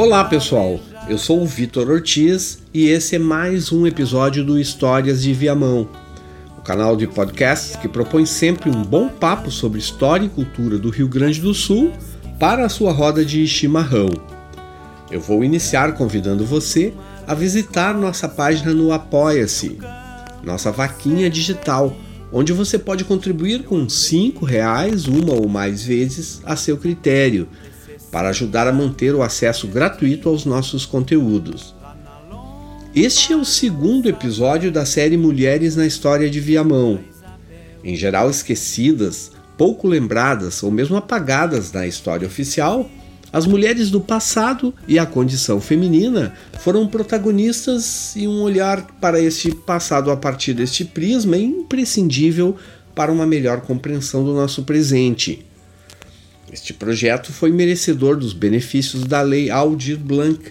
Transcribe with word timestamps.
Olá 0.00 0.24
pessoal, 0.24 0.80
eu 1.10 1.18
sou 1.18 1.42
o 1.42 1.46
Vitor 1.46 1.90
Ortiz 1.90 2.62
e 2.72 2.88
esse 2.88 3.16
é 3.16 3.18
mais 3.18 3.70
um 3.70 3.86
episódio 3.86 4.42
do 4.42 4.58
Histórias 4.58 5.22
de 5.22 5.34
Viamão, 5.34 5.86
o 6.56 6.62
canal 6.62 6.96
de 6.96 7.06
podcasts 7.06 7.76
que 7.76 7.86
propõe 7.86 8.24
sempre 8.24 8.70
um 8.70 8.82
bom 8.82 9.10
papo 9.10 9.50
sobre 9.50 9.78
história 9.78 10.24
e 10.24 10.30
cultura 10.30 10.78
do 10.78 10.88
Rio 10.88 11.06
Grande 11.06 11.38
do 11.38 11.52
Sul 11.52 11.92
para 12.38 12.64
a 12.64 12.68
sua 12.70 12.92
roda 12.92 13.22
de 13.22 13.46
chimarrão. 13.46 14.08
Eu 15.10 15.20
vou 15.20 15.44
iniciar 15.44 15.92
convidando 15.92 16.46
você 16.46 16.94
a 17.26 17.34
visitar 17.34 17.92
nossa 17.92 18.26
página 18.26 18.72
no 18.72 18.92
Apoia-se, 18.92 19.78
nossa 20.42 20.72
vaquinha 20.72 21.28
digital, 21.28 21.94
onde 22.32 22.54
você 22.54 22.78
pode 22.78 23.04
contribuir 23.04 23.64
com 23.64 23.82
R$ 23.82 24.32
reais 24.46 25.06
uma 25.06 25.34
ou 25.34 25.46
mais 25.46 25.84
vezes 25.84 26.40
a 26.46 26.56
seu 26.56 26.78
critério 26.78 27.46
para 28.10 28.28
ajudar 28.30 28.66
a 28.66 28.72
manter 28.72 29.14
o 29.14 29.22
acesso 29.22 29.66
gratuito 29.66 30.28
aos 30.28 30.44
nossos 30.44 30.84
conteúdos. 30.84 31.74
Este 32.94 33.32
é 33.32 33.36
o 33.36 33.44
segundo 33.44 34.08
episódio 34.08 34.72
da 34.72 34.84
série 34.84 35.16
Mulheres 35.16 35.76
na 35.76 35.86
História 35.86 36.28
de 36.28 36.40
Viamão. 36.40 36.98
Em 37.84 37.94
geral 37.94 38.28
esquecidas, 38.28 39.30
pouco 39.56 39.86
lembradas 39.86 40.62
ou 40.62 40.70
mesmo 40.72 40.96
apagadas 40.96 41.70
na 41.70 41.86
história 41.86 42.26
oficial, 42.26 42.90
as 43.32 43.46
mulheres 43.46 43.90
do 43.90 44.00
passado 44.00 44.74
e 44.88 44.98
a 44.98 45.06
condição 45.06 45.60
feminina 45.60 46.34
foram 46.58 46.88
protagonistas 46.88 48.16
e 48.16 48.26
um 48.26 48.42
olhar 48.42 48.84
para 49.00 49.20
este 49.20 49.54
passado 49.54 50.10
a 50.10 50.16
partir 50.16 50.52
deste 50.52 50.84
prisma 50.84 51.36
é 51.36 51.40
imprescindível 51.40 52.56
para 52.92 53.12
uma 53.12 53.24
melhor 53.24 53.60
compreensão 53.60 54.24
do 54.24 54.34
nosso 54.34 54.64
presente. 54.64 55.46
Este 56.52 56.74
projeto 56.74 57.32
foi 57.32 57.52
merecedor 57.52 58.16
dos 58.16 58.32
benefícios 58.32 59.04
da 59.04 59.22
Lei 59.22 59.50
Aldir 59.50 59.96
Blanc, 59.96 60.50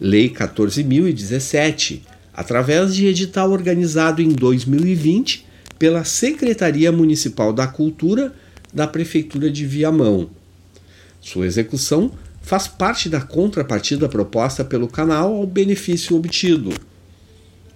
Lei 0.00 0.30
14.017, 0.30 2.02
através 2.32 2.94
de 2.94 3.06
edital 3.06 3.50
organizado 3.50 4.22
em 4.22 4.28
2020 4.28 5.44
pela 5.76 6.04
Secretaria 6.04 6.92
Municipal 6.92 7.52
da 7.52 7.66
Cultura 7.66 8.32
da 8.72 8.86
Prefeitura 8.86 9.50
de 9.50 9.66
Viamão. 9.66 10.30
Sua 11.20 11.46
execução 11.46 12.12
faz 12.40 12.68
parte 12.68 13.08
da 13.08 13.20
contrapartida 13.20 14.08
proposta 14.08 14.64
pelo 14.64 14.86
canal 14.86 15.34
ao 15.34 15.46
benefício 15.46 16.16
obtido. 16.16 16.72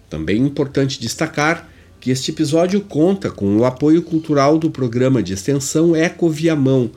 Também 0.09 0.37
é 0.37 0.47
importante 0.47 1.01
destacar 1.01 1.69
que 1.99 2.13
este 2.13 2.31
episódio 2.31 2.81
conta 2.83 3.33
com 3.33 3.57
o 3.57 3.65
apoio 3.65 4.01
cultural 4.01 4.59
do 4.59 4.71
programa 4.71 5.21
de 5.21 5.33
extensão 5.33 5.97
Eco 5.97 6.31
Viamão 6.31 6.91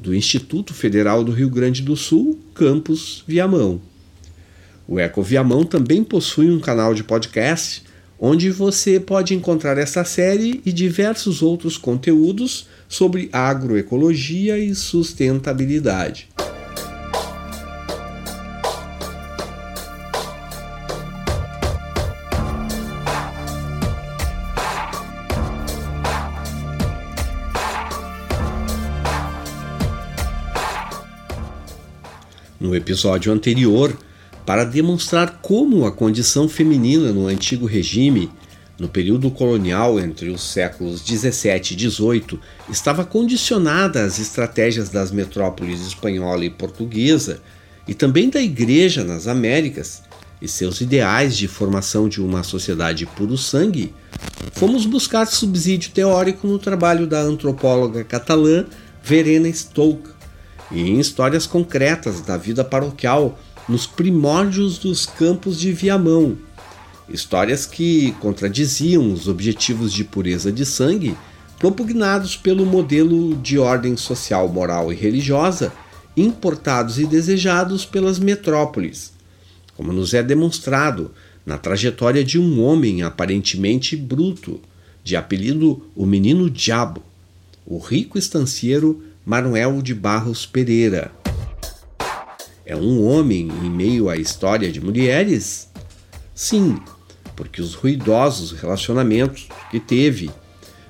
do 0.00 0.14
Instituto 0.14 0.72
Federal 0.72 1.22
do 1.22 1.32
Rio 1.32 1.50
Grande 1.50 1.82
do 1.82 1.94
Sul, 1.94 2.38
campus 2.54 3.22
Viamão. 3.26 3.80
O 4.88 4.98
Eco 4.98 5.22
Viamão 5.22 5.64
também 5.64 6.02
possui 6.02 6.50
um 6.50 6.58
canal 6.58 6.94
de 6.94 7.04
podcast 7.04 7.82
onde 8.18 8.50
você 8.50 9.00
pode 9.00 9.34
encontrar 9.34 9.78
essa 9.78 10.04
série 10.04 10.60
e 10.66 10.72
diversos 10.72 11.42
outros 11.42 11.78
conteúdos 11.78 12.66
sobre 12.88 13.30
agroecologia 13.32 14.58
e 14.58 14.74
sustentabilidade. 14.74 16.28
No 32.70 32.76
episódio 32.76 33.32
anterior 33.32 33.96
para 34.46 34.62
demonstrar 34.64 35.40
como 35.42 35.84
a 35.84 35.92
condição 35.92 36.48
feminina 36.48 37.12
no 37.12 37.26
antigo 37.26 37.66
regime, 37.66 38.30
no 38.78 38.88
período 38.88 39.28
colonial 39.28 39.98
entre 39.98 40.30
os 40.30 40.40
séculos 40.40 41.02
17 41.02 41.74
e 41.74 41.76
18, 41.76 42.40
estava 42.70 43.04
condicionada 43.04 44.04
às 44.04 44.20
estratégias 44.20 44.88
das 44.88 45.10
metrópoles 45.10 45.80
espanhola 45.80 46.44
e 46.44 46.50
portuguesa 46.50 47.42
e 47.88 47.92
também 47.92 48.30
da 48.30 48.40
Igreja 48.40 49.02
nas 49.02 49.26
Américas 49.26 50.02
e 50.40 50.46
seus 50.46 50.80
ideais 50.80 51.36
de 51.36 51.48
formação 51.48 52.08
de 52.08 52.22
uma 52.22 52.44
sociedade 52.44 53.04
puro-sangue, 53.04 53.92
fomos 54.52 54.86
buscar 54.86 55.26
subsídio 55.26 55.90
teórico 55.90 56.46
no 56.46 56.58
trabalho 56.58 57.06
da 57.06 57.20
antropóloga 57.20 58.04
catalã 58.04 58.64
Verena 59.02 59.48
Stolk, 59.48 60.19
e 60.70 60.80
em 60.80 61.00
histórias 61.00 61.46
concretas 61.46 62.20
da 62.20 62.36
vida 62.36 62.64
paroquial 62.64 63.38
nos 63.68 63.86
primórdios 63.86 64.78
dos 64.78 65.06
campos 65.06 65.58
de 65.58 65.72
Viamão. 65.72 66.36
Histórias 67.08 67.66
que 67.66 68.12
contradiziam 68.20 69.12
os 69.12 69.26
objetivos 69.28 69.92
de 69.92 70.04
pureza 70.04 70.52
de 70.52 70.64
sangue 70.64 71.16
propugnados 71.58 72.36
pelo 72.36 72.64
modelo 72.64 73.36
de 73.36 73.58
ordem 73.58 73.96
social, 73.96 74.48
moral 74.48 74.92
e 74.92 74.96
religiosa 74.96 75.72
importados 76.16 76.98
e 76.98 77.06
desejados 77.06 77.84
pelas 77.84 78.18
metrópoles, 78.18 79.12
como 79.76 79.92
nos 79.92 80.12
é 80.12 80.22
demonstrado 80.22 81.12
na 81.46 81.56
trajetória 81.56 82.24
de 82.24 82.38
um 82.38 82.62
homem 82.62 83.02
aparentemente 83.02 83.96
bruto, 83.96 84.60
de 85.02 85.16
apelido 85.16 85.82
o 85.94 86.04
Menino 86.04 86.50
Diabo, 86.50 87.02
o 87.64 87.78
rico 87.78 88.18
estancieiro 88.18 89.02
Manuel 89.30 89.80
de 89.80 89.94
Barros 89.94 90.44
Pereira. 90.44 91.12
É 92.66 92.74
um 92.74 93.06
homem 93.06 93.48
em 93.62 93.70
meio 93.70 94.08
à 94.08 94.16
história 94.16 94.72
de 94.72 94.80
mulheres? 94.80 95.68
Sim, 96.34 96.80
porque 97.36 97.62
os 97.62 97.74
ruidosos 97.74 98.50
relacionamentos 98.50 99.46
que 99.70 99.78
teve 99.78 100.32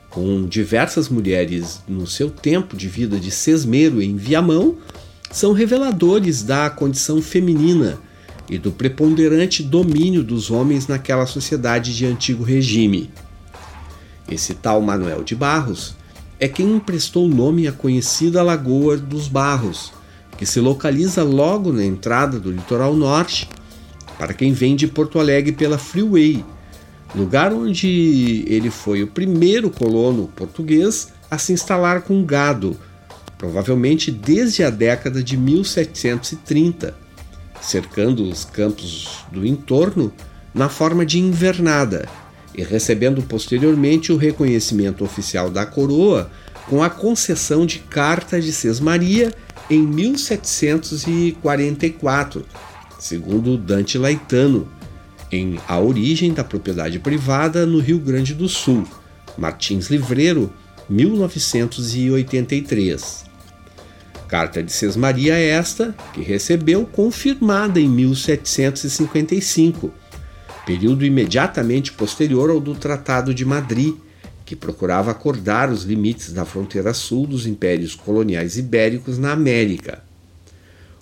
com 0.08 0.46
diversas 0.46 1.10
mulheres 1.10 1.82
no 1.86 2.06
seu 2.06 2.30
tempo 2.30 2.74
de 2.78 2.88
vida 2.88 3.20
de 3.20 3.30
sesmero 3.30 4.00
em 4.00 4.16
Viamão 4.16 4.78
são 5.30 5.52
reveladores 5.52 6.42
da 6.42 6.70
condição 6.70 7.20
feminina 7.20 8.00
e 8.48 8.56
do 8.56 8.72
preponderante 8.72 9.62
domínio 9.62 10.24
dos 10.24 10.50
homens 10.50 10.86
naquela 10.86 11.26
sociedade 11.26 11.94
de 11.94 12.06
antigo 12.06 12.42
regime. 12.42 13.10
Esse 14.26 14.54
tal 14.54 14.80
Manuel 14.80 15.22
de 15.22 15.36
Barros 15.36 15.99
é 16.40 16.48
quem 16.48 16.76
emprestou 16.76 17.28
nome 17.28 17.68
à 17.68 17.72
conhecida 17.72 18.42
Lagoa 18.42 18.96
dos 18.96 19.28
Barros, 19.28 19.92
que 20.38 20.46
se 20.46 20.58
localiza 20.58 21.22
logo 21.22 21.70
na 21.70 21.84
entrada 21.84 22.40
do 22.40 22.50
litoral 22.50 22.96
norte, 22.96 23.46
para 24.18 24.32
quem 24.32 24.54
vem 24.54 24.74
de 24.74 24.88
Porto 24.88 25.20
Alegre 25.20 25.52
pela 25.52 25.76
Freeway, 25.76 26.42
lugar 27.14 27.52
onde 27.52 28.44
ele 28.48 28.70
foi 28.70 29.02
o 29.02 29.06
primeiro 29.06 29.68
colono 29.68 30.28
português 30.34 31.12
a 31.30 31.36
se 31.36 31.52
instalar 31.52 32.00
com 32.02 32.24
gado, 32.24 32.74
provavelmente 33.36 34.10
desde 34.10 34.62
a 34.62 34.70
década 34.70 35.22
de 35.22 35.36
1730, 35.36 36.94
cercando 37.60 38.24
os 38.24 38.46
campos 38.46 39.24
do 39.30 39.44
entorno 39.44 40.10
na 40.54 40.70
forma 40.70 41.04
de 41.04 41.18
invernada 41.18 42.08
e 42.54 42.62
recebendo 42.62 43.20
posteriormente 43.22 44.12
o 44.12 44.16
reconhecimento 44.16 45.02
oficial 45.04 45.50
da 45.50 45.66
coroa 45.66 46.30
com 46.68 46.80
a 46.82 46.90
concessão 46.90 47.64
de 47.66 47.78
Carta 47.80 48.40
de 48.40 48.52
Sesmaria 48.52 49.34
em 49.68 49.82
1744, 49.82 52.46
segundo 52.98 53.56
Dante 53.56 53.98
Laetano, 53.98 54.68
em 55.30 55.60
A 55.68 55.78
Origem 55.78 56.32
da 56.32 56.42
Propriedade 56.42 56.98
Privada 56.98 57.64
no 57.64 57.78
Rio 57.78 57.98
Grande 57.98 58.34
do 58.34 58.48
Sul, 58.48 58.84
Martins 59.38 59.86
Livreiro, 59.88 60.52
1983. 60.88 63.30
Carta 64.26 64.60
de 64.62 64.72
Sesmaria 64.72 65.34
esta 65.34 65.94
que 66.12 66.22
recebeu 66.22 66.84
confirmada 66.86 67.78
em 67.80 67.88
1755 67.88 69.92
período 70.70 71.04
imediatamente 71.04 71.90
posterior 71.90 72.48
ao 72.48 72.60
do 72.60 72.76
Tratado 72.76 73.34
de 73.34 73.44
Madrid, 73.44 73.92
que 74.46 74.54
procurava 74.54 75.10
acordar 75.10 75.68
os 75.68 75.82
limites 75.82 76.32
da 76.32 76.44
fronteira 76.44 76.94
sul 76.94 77.26
dos 77.26 77.44
impérios 77.44 77.96
coloniais 77.96 78.56
ibéricos 78.56 79.18
na 79.18 79.32
América. 79.32 80.00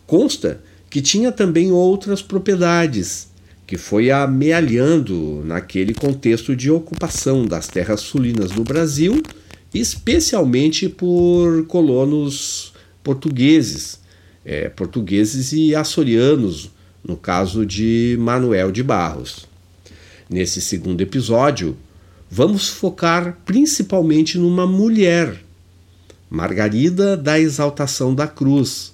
Consta 0.07 0.63
que 0.89 1.03
tinha 1.03 1.31
também 1.31 1.71
outras 1.71 2.23
propriedades, 2.23 3.29
que 3.67 3.77
foi 3.77 4.11
amealhando 4.11 5.43
naquele 5.45 5.93
contexto 5.93 6.57
de 6.57 6.71
ocupação 6.71 7.45
das 7.45 7.67
terras 7.67 8.01
sulinas 8.01 8.51
do 8.51 8.65
Brasil, 8.65 9.23
especialmente 9.75 10.89
por 10.89 11.67
colonos 11.67 12.73
portugueses, 13.05 14.01
é, 14.47 14.71
portugueses 14.71 15.53
e 15.53 15.75
açorianos, 15.75 16.71
no 17.05 17.19
caso 17.19 17.67
de 17.67 18.17
Manuel 18.19 18.73
de 18.73 18.83
Barros. 18.83 19.48
Nesse 20.31 20.61
segundo 20.61 21.01
episódio, 21.01 21.75
vamos 22.31 22.69
focar 22.69 23.39
principalmente 23.47 24.37
numa 24.37 24.67
mulher, 24.67 25.43
Margarida 26.29 27.17
da 27.17 27.41
Exaltação 27.41 28.15
da 28.15 28.27
Cruz, 28.27 28.93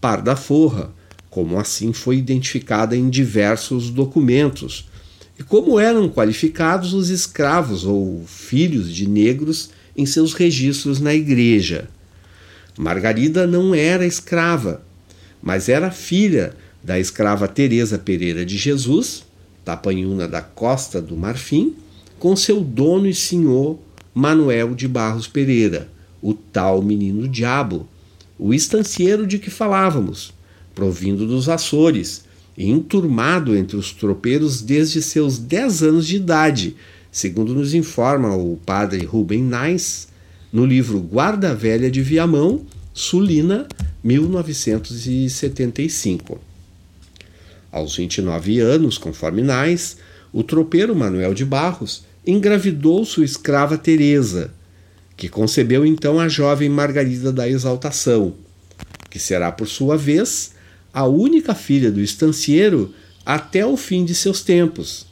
par 0.00 0.22
da 0.22 0.34
Forra, 0.34 0.90
como 1.28 1.58
assim 1.58 1.92
foi 1.92 2.16
identificada 2.16 2.96
em 2.96 3.10
diversos 3.10 3.90
documentos, 3.90 4.88
e 5.38 5.42
como 5.42 5.78
eram 5.78 6.08
qualificados 6.08 6.94
os 6.94 7.10
escravos 7.10 7.84
ou 7.84 8.24
filhos 8.26 8.90
de 8.90 9.06
negros 9.06 9.68
em 9.94 10.06
seus 10.06 10.32
registros 10.32 10.98
na 10.98 11.14
igreja. 11.14 11.90
Margarida 12.78 13.46
não 13.46 13.74
era 13.74 14.06
escrava, 14.06 14.82
mas 15.42 15.68
era 15.68 15.90
filha 15.90 16.54
da 16.82 16.98
escrava 16.98 17.46
Teresa 17.46 17.98
Pereira 17.98 18.46
de 18.46 18.56
Jesus, 18.56 19.24
tapanhuna 19.64 20.26
da 20.26 20.42
Costa 20.42 21.00
do 21.00 21.16
Marfim, 21.16 21.74
com 22.18 22.34
seu 22.36 22.60
dono 22.60 23.06
e 23.06 23.14
senhor 23.14 23.78
Manuel 24.14 24.74
de 24.74 24.88
Barros 24.88 25.26
Pereira, 25.26 25.88
o 26.20 26.34
tal 26.34 26.82
menino 26.82 27.28
diabo, 27.28 27.88
o 28.38 28.52
estancieiro 28.52 29.26
de 29.26 29.38
que 29.38 29.50
falávamos, 29.50 30.34
provindo 30.74 31.26
dos 31.26 31.48
Açores 31.48 32.24
e 32.56 32.70
enturmado 32.70 33.56
entre 33.56 33.76
os 33.76 33.92
tropeiros 33.92 34.60
desde 34.60 35.00
seus 35.00 35.38
10 35.38 35.82
anos 35.82 36.06
de 36.06 36.16
idade, 36.16 36.76
segundo 37.10 37.54
nos 37.54 37.72
informa 37.74 38.36
o 38.36 38.58
padre 38.64 39.04
Rubem 39.04 39.42
Nais 39.42 40.08
no 40.52 40.66
livro 40.66 41.00
Guarda 41.00 41.54
Velha 41.54 41.90
de 41.90 42.02
Viamão, 42.02 42.60
Sulina, 42.92 43.66
1975. 44.02 46.49
Aos 47.72 47.96
29 47.96 48.60
anos, 48.60 48.98
conforme 48.98 49.42
Nais, 49.42 49.96
o 50.32 50.42
tropeiro 50.42 50.94
Manuel 50.94 51.34
de 51.34 51.44
Barros 51.44 52.04
engravidou 52.26 53.04
sua 53.04 53.24
escrava 53.24 53.78
Teresa, 53.78 54.52
que 55.16 55.28
concebeu 55.28 55.84
então 55.84 56.18
a 56.18 56.28
jovem 56.28 56.68
Margarida 56.68 57.32
da 57.32 57.48
Exaltação, 57.48 58.34
que 59.08 59.18
será 59.18 59.52
por 59.52 59.66
sua 59.66 59.96
vez 59.96 60.52
a 60.92 61.06
única 61.06 61.54
filha 61.54 61.90
do 61.90 62.00
estancieiro 62.00 62.94
até 63.24 63.64
o 63.64 63.76
fim 63.76 64.04
de 64.04 64.14
seus 64.14 64.42
tempos, 64.42 65.06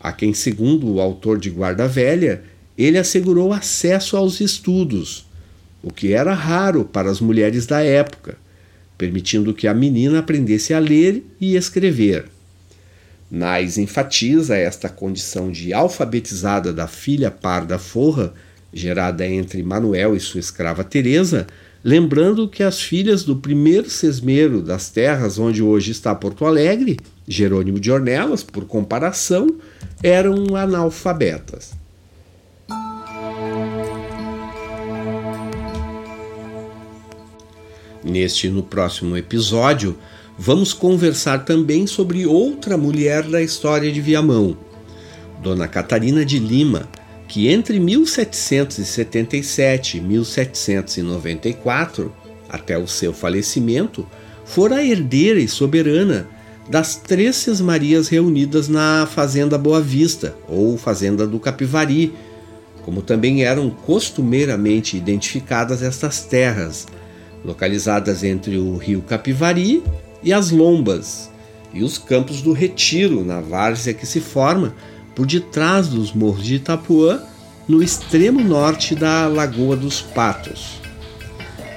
a 0.00 0.12
quem, 0.12 0.32
segundo 0.32 0.88
o 0.90 1.00
autor 1.00 1.38
de 1.38 1.50
Guarda 1.50 1.86
Velha, 1.86 2.42
ele 2.76 2.98
assegurou 2.98 3.52
acesso 3.52 4.16
aos 4.16 4.40
estudos, 4.40 5.26
o 5.82 5.92
que 5.92 6.12
era 6.12 6.32
raro 6.34 6.84
para 6.84 7.10
as 7.10 7.20
mulheres 7.20 7.66
da 7.66 7.82
época, 7.82 8.36
permitindo 9.02 9.52
que 9.52 9.66
a 9.66 9.74
menina 9.74 10.20
aprendesse 10.20 10.72
a 10.72 10.78
ler 10.78 11.24
e 11.40 11.56
escrever. 11.56 12.26
Nais 13.28 13.76
enfatiza 13.76 14.56
esta 14.56 14.88
condição 14.88 15.50
de 15.50 15.74
alfabetizada 15.74 16.72
da 16.72 16.86
filha 16.86 17.28
parda 17.28 17.80
forra, 17.80 18.32
gerada 18.72 19.26
entre 19.26 19.60
Manuel 19.60 20.14
e 20.14 20.20
sua 20.20 20.38
escrava 20.38 20.84
Teresa, 20.84 21.48
lembrando 21.82 22.48
que 22.48 22.62
as 22.62 22.80
filhas 22.80 23.24
do 23.24 23.34
primeiro 23.34 23.90
sesmero 23.90 24.62
das 24.62 24.88
terras 24.88 25.36
onde 25.36 25.64
hoje 25.64 25.90
está 25.90 26.14
Porto 26.14 26.46
Alegre, 26.46 26.96
Jerônimo 27.26 27.80
de 27.80 27.90
Ornelas, 27.90 28.44
por 28.44 28.66
comparação, 28.66 29.48
eram 30.00 30.54
analfabetas. 30.54 31.72
Neste 38.04 38.48
e 38.48 38.50
no 38.50 38.62
próximo 38.62 39.16
episódio, 39.16 39.96
vamos 40.38 40.72
conversar 40.72 41.44
também 41.44 41.86
sobre 41.86 42.24
outra 42.26 42.76
mulher 42.76 43.22
da 43.22 43.40
história 43.40 43.92
de 43.92 44.00
Viamão, 44.00 44.56
Dona 45.40 45.68
Catarina 45.68 46.24
de 46.24 46.38
Lima, 46.38 46.88
que 47.28 47.46
entre 47.48 47.78
1777 47.78 49.98
e 49.98 50.00
1794, 50.00 52.12
até 52.48 52.76
o 52.76 52.88
seu 52.88 53.12
falecimento, 53.12 54.04
fora 54.44 54.84
herdeira 54.84 55.38
e 55.40 55.48
soberana 55.48 56.28
das 56.68 56.96
três 56.96 57.60
Marias 57.60 58.08
reunidas 58.08 58.68
na 58.68 59.06
Fazenda 59.06 59.56
Boa 59.56 59.80
Vista, 59.80 60.36
ou 60.48 60.76
Fazenda 60.76 61.24
do 61.26 61.40
Capivari, 61.40 62.12
como 62.84 63.00
também 63.00 63.44
eram 63.44 63.70
costumeiramente 63.70 64.96
identificadas 64.96 65.82
estas 65.82 66.22
terras, 66.22 66.86
localizadas 67.44 68.22
entre 68.22 68.56
o 68.56 68.76
rio 68.76 69.02
Capivari 69.02 69.82
e 70.22 70.32
as 70.32 70.50
Lombas, 70.50 71.30
e 71.74 71.82
os 71.82 71.98
campos 71.98 72.42
do 72.42 72.52
Retiro, 72.52 73.24
na 73.24 73.40
várzea 73.40 73.94
que 73.94 74.06
se 74.06 74.20
forma 74.20 74.74
por 75.14 75.26
detrás 75.26 75.88
dos 75.88 76.12
morros 76.12 76.44
de 76.44 76.56
Itapuã, 76.56 77.20
no 77.66 77.82
extremo 77.82 78.40
norte 78.42 78.94
da 78.94 79.26
Lagoa 79.26 79.76
dos 79.76 80.00
Patos. 80.00 80.80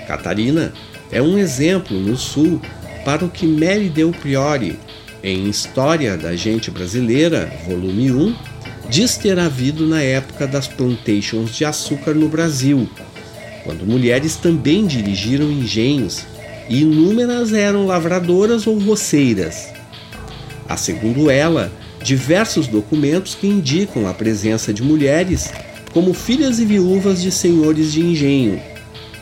Catarina 0.07 0.73
é 1.12 1.21
um 1.21 1.38
exemplo 1.38 1.97
no 1.97 2.17
sul 2.17 2.59
para 3.03 3.23
o 3.23 3.29
que 3.29 3.45
Mary 3.45 3.89
Del 3.89 4.12
Priori, 4.12 4.79
em 5.23 5.47
História 5.47 6.17
da 6.17 6.35
Gente 6.35 6.69
Brasileira, 6.69 7.51
volume 7.67 8.12
1, 8.12 8.35
diz 8.89 9.17
ter 9.17 9.39
havido 9.39 9.88
na 9.88 10.01
época 10.01 10.45
das 10.45 10.67
plantations 10.67 11.56
de 11.56 11.65
açúcar 11.65 12.13
no 12.13 12.29
Brasil, 12.29 12.89
quando 13.65 13.85
mulheres 13.85 14.35
também 14.35 14.85
dirigiram 14.85 15.51
engenhos 15.51 16.23
e 16.69 16.83
inúmeras 16.83 17.51
eram 17.51 17.88
lavradoras 17.88 18.67
ou 18.67 18.77
roceiras. 18.77 19.73
Há, 20.69 20.77
segundo 20.77 21.29
ela, 21.29 21.71
diversos 22.01 22.67
documentos 22.67 23.33
que 23.33 23.47
indicam 23.47 24.07
a 24.07 24.13
presença 24.13 24.71
de 24.71 24.83
mulheres 24.83 25.51
como 25.91 26.13
filhas 26.13 26.59
e 26.59 26.65
viúvas 26.65 27.21
de 27.21 27.31
senhores 27.31 27.91
de 27.91 28.01
engenho, 28.01 28.62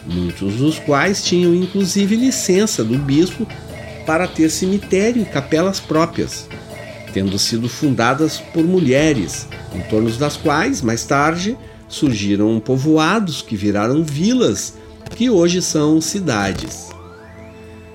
muitos 0.05 0.55
dos 0.55 0.79
quais 0.79 1.23
tinham 1.23 1.55
inclusive 1.55 2.15
licença 2.15 2.83
do 2.83 2.97
bispo 2.97 3.47
para 4.05 4.27
ter 4.27 4.49
cemitério 4.49 5.21
e 5.21 5.25
capelas 5.25 5.79
próprias, 5.79 6.47
tendo 7.13 7.39
sido 7.39 7.69
fundadas 7.69 8.39
por 8.53 8.63
mulheres, 8.63 9.47
em 9.73 9.81
torno 9.81 10.09
das 10.11 10.35
quais, 10.35 10.81
mais 10.81 11.05
tarde, 11.05 11.57
surgiram 11.93 12.59
povoados 12.59 13.41
que 13.43 13.55
viraram 13.55 14.03
vilas, 14.03 14.73
que 15.15 15.29
hoje 15.29 15.61
são 15.61 16.01
cidades. 16.01 16.89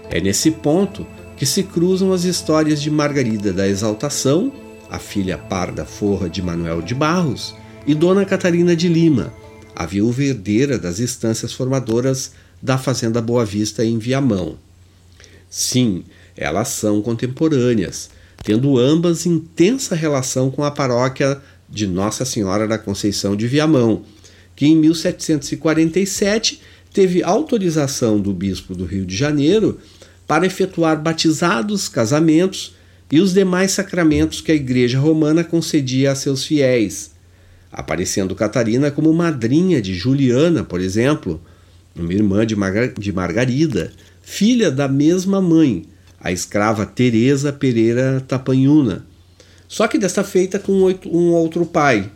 É 0.09 0.21
nesse 0.21 0.53
ponto 0.53 1.05
que 1.37 1.45
se 1.45 1.65
cruzam 1.65 2.13
as 2.13 2.23
histórias 2.23 2.81
de 2.81 2.91
Margarida 2.91 3.53
da 3.53 3.67
Exaltação, 3.67 4.53
a 4.89 4.99
filha 4.99 5.37
parda 5.37 5.85
forra 5.85 6.31
de 6.31 6.41
Manuel 6.41 6.81
de 6.81 6.95
Barros, 6.95 7.55
e 7.87 7.95
Dona 7.95 8.25
Catarina 8.25 8.77
de 8.77 8.89
Lima, 8.89 9.33
a 9.75 9.85
viúva 9.85 10.23
herdeira 10.23 10.79
das 10.79 11.01
instâncias 11.01 11.53
formadoras 11.53 12.33
da 12.63 12.79
Fazenda 12.79 13.21
Boa 13.21 13.45
Vista 13.45 13.85
em 13.85 13.99
Viamão. 13.99 14.57
Sim, 15.51 16.05
elas 16.37 16.69
são 16.69 17.03
contemporâneas, 17.03 18.11
tendo 18.45 18.79
ambas 18.79 19.27
intensa 19.27 19.97
relação 19.97 20.51
com 20.51 20.63
a 20.63 20.71
paróquia 20.71 21.41
de 21.69 21.87
Nossa 21.87 22.25
Senhora 22.25 22.67
da 22.67 22.79
Conceição 22.79 23.37
de 23.37 23.47
Viamão, 23.47 24.03
que 24.57 24.67
em 24.67 24.77
1747 24.77 26.61
teve 26.93 27.23
autorização 27.23 28.21
do 28.21 28.33
bispo 28.33 28.75
do 28.75 28.85
Rio 28.85 29.05
de 29.05 29.17
Janeiro 29.17 29.79
para 30.27 30.47
efetuar 30.47 31.01
batizados, 31.01 31.89
casamentos 31.89 32.75
e 33.11 33.21
os 33.21 33.33
demais 33.33 33.73
sacramentos 33.73 34.41
que 34.41 34.53
a 34.53 34.55
Igreja 34.55 34.99
Romana 34.99 35.43
concedia 35.43 36.13
a 36.13 36.15
seus 36.15 36.45
fiéis, 36.45 37.13
aparecendo 37.73 38.35
Catarina 38.35 38.91
como 38.91 39.13
madrinha 39.13 39.81
de 39.81 39.95
Juliana, 39.95 40.63
por 40.63 40.81
exemplo, 40.81 41.41
uma 41.97 42.13
irmã 42.13 42.47
de, 42.47 42.55
Marga 42.55 42.89
de 42.89 43.13
Margarida, 43.13 43.93
filha 44.23 44.71
da 44.71 44.87
mesma 44.87 45.41
mãe, 45.41 45.85
a 46.21 46.31
escrava 46.31 46.85
Teresa 46.85 47.53
Pereira 47.53 48.23
Tapanhuna, 48.27 49.07
só 49.69 49.87
que 49.87 49.99
desta 49.99 50.25
feita 50.25 50.59
com 50.59 50.73
um 51.07 51.33
outro 51.33 51.67
pai, 51.67 52.11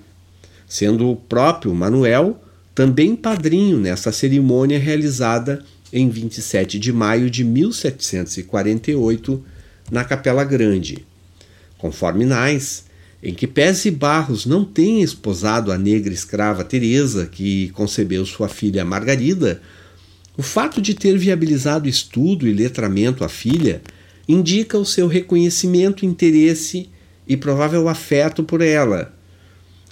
sendo 0.67 1.11
o 1.11 1.17
próprio 1.17 1.75
Manuel 1.75 2.43
também 2.75 3.15
padrinho 3.15 3.79
nesta 3.79 4.11
cerimônia 4.11 4.79
realizada 4.79 5.63
em 5.93 6.09
27 6.09 6.79
de 6.79 6.91
maio 6.91 7.29
de 7.29 7.45
1748 7.45 9.45
na 9.91 10.03
Capela 10.03 10.43
Grande. 10.43 11.05
Conforme 11.77 12.25
Nais, 12.25 12.85
em 13.23 13.35
que 13.35 13.47
Pés 13.47 13.85
e 13.85 13.91
Barros 13.91 14.47
não 14.47 14.65
tem 14.65 15.03
esposado 15.03 15.71
a 15.71 15.77
negra 15.77 16.15
escrava 16.15 16.65
Teresa, 16.65 17.27
que 17.27 17.69
concebeu 17.71 18.25
sua 18.25 18.49
filha 18.49 18.85
Margarida, 18.85 19.61
o 20.37 20.43
fato 20.43 20.81
de 20.81 20.95
ter 20.95 21.19
viabilizado 21.19 21.89
estudo 21.89 22.49
e 22.49 22.53
letramento 22.53 23.23
à 23.23 23.29
filha 23.29 23.83
indica 24.27 24.79
o 24.79 24.87
seu 24.87 25.07
reconhecimento, 25.07 26.07
interesse 26.07 26.89
e 27.26 27.37
provável 27.37 27.88
afeto 27.88 28.43
por 28.43 28.61
ela. 28.61 29.14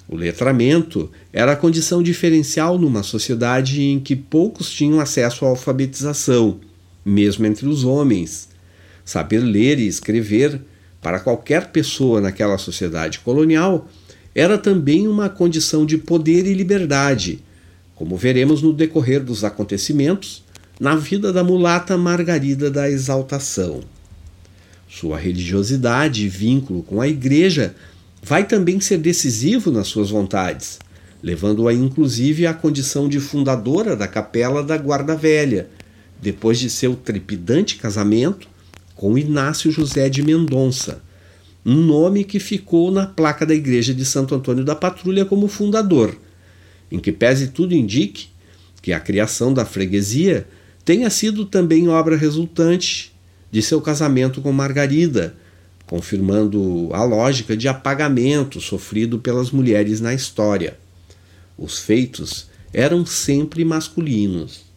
O 0.08 0.16
letramento 0.16 1.10
era 1.32 1.52
a 1.52 1.56
condição 1.56 2.02
diferencial 2.02 2.76
numa 2.76 3.02
sociedade 3.02 3.80
em 3.80 4.00
que 4.00 4.16
poucos 4.16 4.70
tinham 4.70 4.98
acesso 4.98 5.44
à 5.44 5.48
alfabetização, 5.48 6.58
mesmo 7.04 7.46
entre 7.46 7.68
os 7.68 7.84
homens. 7.84 8.48
Saber 9.04 9.38
ler 9.38 9.78
e 9.78 9.86
escrever, 9.86 10.60
para 11.00 11.20
qualquer 11.20 11.68
pessoa 11.68 12.20
naquela 12.20 12.58
sociedade 12.58 13.20
colonial, 13.20 13.88
era 14.34 14.58
também 14.58 15.08
uma 15.08 15.28
condição 15.28 15.86
de 15.86 15.96
poder 15.96 16.46
e 16.46 16.54
liberdade, 16.54 17.42
como 17.94 18.16
veremos 18.16 18.62
no 18.62 18.72
decorrer 18.72 19.22
dos 19.22 19.44
acontecimentos 19.44 20.44
na 20.78 20.96
vida 20.96 21.32
da 21.32 21.44
mulata 21.44 21.96
Margarida 21.96 22.70
da 22.70 22.90
Exaltação. 22.90 23.80
Sua 24.90 25.16
religiosidade 25.16 26.24
e 26.24 26.28
vínculo 26.28 26.82
com 26.82 27.00
a 27.00 27.06
igreja 27.06 27.76
vai 28.20 28.44
também 28.44 28.80
ser 28.80 28.98
decisivo 28.98 29.70
nas 29.70 29.86
suas 29.86 30.10
vontades, 30.10 30.80
levando-a 31.22 31.72
inclusive 31.72 32.44
à 32.44 32.52
condição 32.52 33.08
de 33.08 33.20
fundadora 33.20 33.94
da 33.94 34.08
Capela 34.08 34.64
da 34.64 34.76
Guarda 34.76 35.14
Velha, 35.14 35.70
depois 36.20 36.58
de 36.58 36.68
seu 36.68 36.96
trepidante 36.96 37.76
casamento 37.76 38.48
com 38.96 39.16
Inácio 39.16 39.70
José 39.70 40.08
de 40.08 40.24
Mendonça, 40.24 41.00
um 41.64 41.76
nome 41.76 42.24
que 42.24 42.40
ficou 42.40 42.90
na 42.90 43.06
placa 43.06 43.46
da 43.46 43.54
igreja 43.54 43.94
de 43.94 44.04
Santo 44.04 44.34
Antônio 44.34 44.64
da 44.64 44.74
Patrulha 44.74 45.24
como 45.24 45.46
fundador, 45.46 46.18
em 46.90 46.98
que 46.98 47.12
pese 47.12 47.48
tudo 47.48 47.74
indique 47.76 48.26
que 48.82 48.92
a 48.92 48.98
criação 48.98 49.54
da 49.54 49.64
freguesia 49.64 50.48
tenha 50.84 51.08
sido 51.08 51.46
também 51.46 51.88
obra 51.88 52.16
resultante 52.16 53.09
de 53.50 53.62
seu 53.62 53.80
casamento 53.80 54.40
com 54.40 54.52
Margarida, 54.52 55.34
confirmando 55.86 56.88
a 56.92 57.02
lógica 57.02 57.56
de 57.56 57.66
apagamento 57.66 58.60
sofrido 58.60 59.18
pelas 59.18 59.50
mulheres 59.50 60.00
na 60.00 60.14
história. 60.14 60.78
Os 61.58 61.80
feitos 61.80 62.48
eram 62.72 63.04
sempre 63.04 63.64
masculinos. 63.64 64.70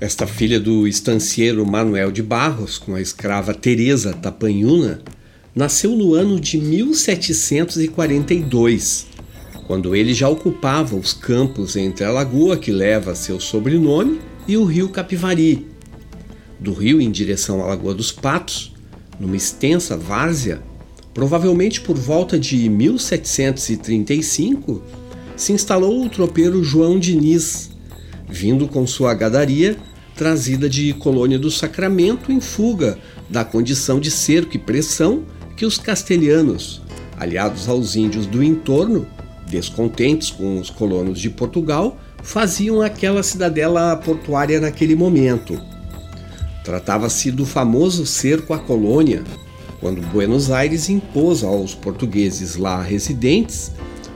Esta 0.00 0.26
filha 0.26 0.58
do 0.58 0.88
estancieiro 0.88 1.64
Manuel 1.64 2.10
de 2.10 2.20
Barros, 2.22 2.78
com 2.78 2.94
a 2.94 3.00
escrava 3.00 3.54
Teresa 3.54 4.12
Tapanhuna, 4.12 5.00
nasceu 5.54 5.92
no 5.92 6.14
ano 6.14 6.40
de 6.40 6.58
1742, 6.58 9.06
quando 9.66 9.94
ele 9.94 10.12
já 10.12 10.28
ocupava 10.28 10.96
os 10.96 11.14
campos 11.14 11.76
entre 11.76 12.04
a 12.04 12.10
lagoa 12.10 12.56
que 12.56 12.72
leva 12.72 13.14
seu 13.14 13.38
sobrenome 13.38 14.18
e 14.46 14.56
o 14.56 14.64
rio 14.64 14.88
Capivari. 14.88 15.66
Do 16.58 16.72
rio 16.72 17.00
em 17.00 17.10
direção 17.10 17.62
à 17.62 17.66
Lagoa 17.66 17.94
dos 17.94 18.12
Patos, 18.12 18.72
numa 19.18 19.36
extensa 19.36 19.96
várzea, 19.96 20.62
provavelmente 21.12 21.80
por 21.80 21.96
volta 21.96 22.38
de 22.38 22.68
1735, 22.68 24.82
se 25.36 25.52
instalou 25.52 26.04
o 26.04 26.08
tropeiro 26.08 26.62
João 26.62 26.98
Diniz, 26.98 27.70
vindo 28.28 28.68
com 28.68 28.86
sua 28.86 29.14
gadaria 29.14 29.76
trazida 30.16 30.68
de 30.68 30.92
Colônia 30.94 31.38
do 31.38 31.50
Sacramento 31.50 32.30
em 32.30 32.40
fuga 32.40 32.98
da 33.28 33.44
condição 33.44 33.98
de 33.98 34.10
cerco 34.10 34.56
e 34.56 34.58
pressão 34.58 35.24
que 35.56 35.66
os 35.66 35.76
castelhanos, 35.76 36.80
aliados 37.18 37.68
aos 37.68 37.96
índios 37.96 38.26
do 38.26 38.42
entorno, 38.42 39.06
descontentes 39.48 40.30
com 40.30 40.60
os 40.60 40.70
colonos 40.70 41.20
de 41.20 41.30
Portugal, 41.30 41.98
faziam 42.24 42.80
aquela 42.80 43.22
cidadela 43.22 43.94
portuária 43.96 44.58
naquele 44.58 44.96
momento. 44.96 45.60
Tratava-se 46.64 47.30
do 47.30 47.44
famoso 47.44 48.06
cerco 48.06 48.54
à 48.54 48.58
colônia, 48.58 49.22
quando 49.78 50.00
Buenos 50.00 50.50
Aires 50.50 50.88
impôs 50.88 51.44
aos 51.44 51.74
portugueses 51.74 52.56
lá 52.56 52.82
residentes 52.82 53.70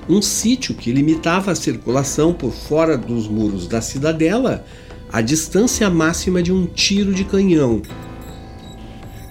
um 0.08 0.22
sítio 0.22 0.74
que 0.74 0.90
limitava 0.90 1.52
a 1.52 1.54
circulação 1.54 2.32
por 2.32 2.50
fora 2.50 2.96
dos 2.96 3.28
muros 3.28 3.68
da 3.68 3.82
cidadela 3.82 4.64
a 5.12 5.20
distância 5.20 5.90
máxima 5.90 6.42
de 6.42 6.50
um 6.50 6.64
tiro 6.64 7.12
de 7.12 7.24
canhão. 7.24 7.82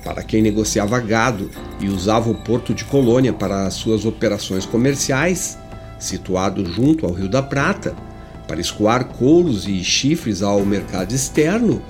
Para 0.04 0.22
quem 0.22 0.42
negociava 0.42 1.00
gado 1.00 1.50
e 1.80 1.88
usava 1.88 2.30
o 2.30 2.36
porto 2.36 2.76
de 2.76 2.86
Colônia 2.86 3.34
para 3.34 3.70
suas 3.72 4.06
operações 4.06 4.68
comerciais, 4.68 5.58
situado 6.00 6.64
junto 6.66 7.08
ao 7.08 7.12
Rio 7.12 7.28
da 7.28 7.42
Prata, 7.42 7.96
para 8.48 8.62
escoar 8.62 9.06
couros 9.06 9.68
e 9.68 9.84
chifres 9.84 10.42
ao 10.42 10.66
mercado 10.66 11.14
externo, 11.14 11.82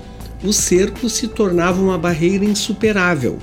o 0.44 0.52
cerco 0.52 1.10
se 1.10 1.28
tornava 1.28 1.82
uma 1.82 1.98
barreira 1.98 2.46
insuperável. 2.46 3.38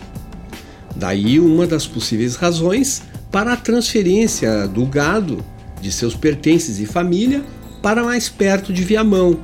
Daí 0.96 1.38
uma 1.40 1.66
das 1.66 1.86
possíveis 1.86 2.36
razões 2.36 3.02
para 3.30 3.52
a 3.52 3.56
transferência 3.56 4.66
do 4.68 4.86
gado, 4.86 5.44
de 5.80 5.90
seus 5.90 6.14
pertences 6.14 6.78
e 6.78 6.86
família, 6.86 7.42
para 7.82 8.02
mais 8.02 8.28
perto 8.28 8.72
de 8.72 8.82
Viamão, 8.84 9.38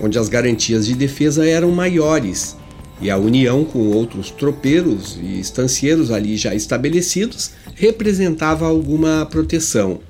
onde 0.00 0.18
as 0.18 0.28
garantias 0.28 0.86
de 0.86 0.94
defesa 0.94 1.46
eram 1.46 1.70
maiores 1.70 2.56
e 3.00 3.10
a 3.10 3.18
união 3.18 3.64
com 3.64 3.90
outros 3.90 4.30
tropeiros 4.30 5.18
e 5.20 5.40
estancieiros 5.40 6.10
ali 6.10 6.36
já 6.36 6.54
estabelecidos 6.54 7.50
representava 7.74 8.66
alguma 8.66 9.26
proteção. 9.26 10.00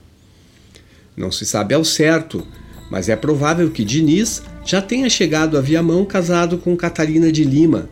Não 1.16 1.32
se 1.32 1.46
sabe 1.46 1.74
ao 1.74 1.84
certo, 1.84 2.46
mas 2.94 3.08
é 3.08 3.16
provável 3.16 3.70
que 3.70 3.84
Diniz 3.84 4.40
já 4.64 4.80
tenha 4.80 5.10
chegado 5.10 5.58
a 5.58 5.60
Viamão 5.60 6.04
casado 6.04 6.58
com 6.58 6.76
Catarina 6.76 7.32
de 7.32 7.42
Lima, 7.42 7.88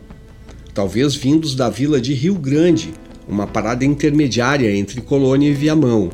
talvez 0.73 1.13
vindos 1.13 1.55
da 1.55 1.69
vila 1.69 1.99
de 1.99 2.13
Rio 2.13 2.35
Grande, 2.35 2.93
uma 3.27 3.45
parada 3.45 3.83
intermediária 3.83 4.73
entre 4.73 5.01
Colônia 5.01 5.49
e 5.49 5.53
Viamão. 5.53 6.09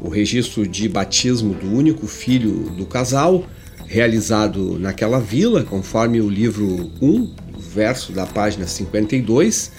O 0.00 0.08
registro 0.08 0.66
de 0.66 0.88
batismo 0.88 1.54
do 1.54 1.72
único 1.72 2.08
filho 2.08 2.70
do 2.76 2.86
casal 2.86 3.46
realizado 3.86 4.76
naquela 4.80 5.20
vila, 5.20 5.62
conforme 5.62 6.20
o 6.20 6.28
livro 6.28 6.90
1, 7.00 7.34
verso 7.72 8.10
da 8.10 8.26
página 8.26 8.66
52, 8.66 9.70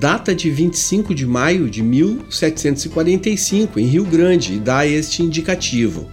data 0.00 0.34
de 0.34 0.50
25 0.50 1.14
de 1.14 1.24
maio 1.24 1.70
de 1.70 1.80
1745, 1.80 3.78
em 3.78 3.86
Rio 3.86 4.04
Grande, 4.04 4.54
e 4.54 4.58
dá 4.58 4.84
este 4.84 5.22
indicativo. 5.22 6.10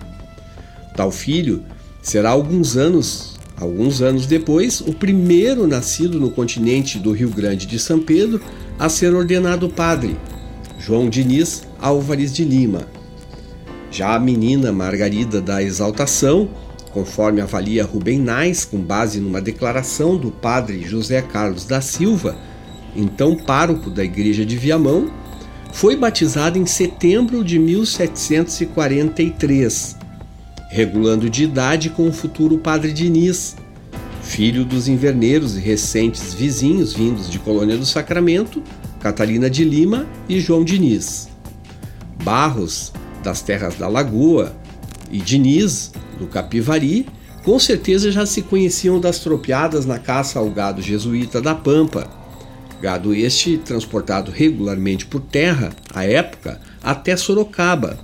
Tal 1.00 1.12
filho 1.12 1.64
será 2.02 2.32
alguns 2.32 2.76
anos, 2.76 3.40
alguns 3.58 4.02
anos 4.02 4.26
depois, 4.26 4.82
o 4.82 4.92
primeiro 4.92 5.66
nascido 5.66 6.20
no 6.20 6.30
continente 6.30 7.00
do 7.00 7.14
Rio 7.14 7.30
Grande 7.30 7.66
de 7.66 7.80
São 7.80 8.02
Pedro 8.02 8.42
a 8.78 8.90
ser 8.90 9.14
ordenado 9.14 9.70
padre, 9.70 10.18
João 10.78 11.10
Diniz 11.10 11.64
Álvares 11.80 12.34
de 12.34 12.44
Lima. 12.44 12.86
Já 13.90 14.14
a 14.14 14.20
menina 14.20 14.74
Margarida 14.74 15.40
da 15.40 15.64
Exaltação 15.64 16.50
conforme 16.92 17.40
avalia 17.40 17.86
Rubem 17.86 18.20
Nais, 18.20 18.66
com 18.66 18.80
base 18.80 19.22
numa 19.22 19.40
declaração 19.40 20.18
do 20.18 20.32
padre 20.32 20.82
José 20.82 21.22
Carlos 21.22 21.64
da 21.64 21.80
Silva, 21.80 22.38
então 22.94 23.38
pároco 23.38 23.90
da 23.90 24.04
igreja 24.04 24.46
de 24.46 24.58
Viamão, 24.58 25.10
foi 25.72 25.96
batizado 25.96 26.58
em 26.58 26.66
setembro 26.66 27.42
de 27.42 27.58
1743, 27.58 29.99
regulando 30.70 31.30
de 31.30 31.44
idade 31.44 31.90
com 31.90 32.08
o 32.08 32.14
futuro 32.14 32.60
padre 32.60 32.94
Diniz, 32.94 33.58
filho 34.22 34.64
dos 34.64 34.88
inverneiros 34.88 35.58
e 35.58 35.60
recentes 35.60 36.34
vizinhos 36.34 36.94
vindos 36.94 37.30
de 37.30 37.40
Colônia 37.40 37.76
do 37.76 37.86
Sacramento, 37.86 38.62
Catarina 39.00 39.50
de 39.50 39.64
Lima 39.64 40.06
e 40.30 40.40
João 40.40 40.64
Diniz. 40.64 41.28
Barros, 42.24 42.94
das 43.24 43.42
terras 43.42 43.76
da 43.76 43.88
Lagoa, 43.88 44.56
e 45.12 45.18
Diniz, 45.18 45.92
do 46.20 46.28
Capivari, 46.28 47.08
com 47.44 47.58
certeza 47.58 48.12
já 48.12 48.28
se 48.28 48.44
conheciam 48.44 49.00
das 49.00 49.20
tropeadas 49.20 49.88
na 49.88 49.98
caça 49.98 50.38
ao 50.38 50.52
gado 50.52 50.84
jesuíta 50.84 51.42
da 51.42 51.56
Pampa. 51.56 52.08
Gado 52.80 53.16
este 53.16 53.58
transportado 53.58 54.32
regularmente 54.32 55.06
por 55.08 55.20
terra, 55.20 55.72
à 55.92 56.06
época, 56.06 56.62
até 56.84 57.18
Sorocaba, 57.18 57.98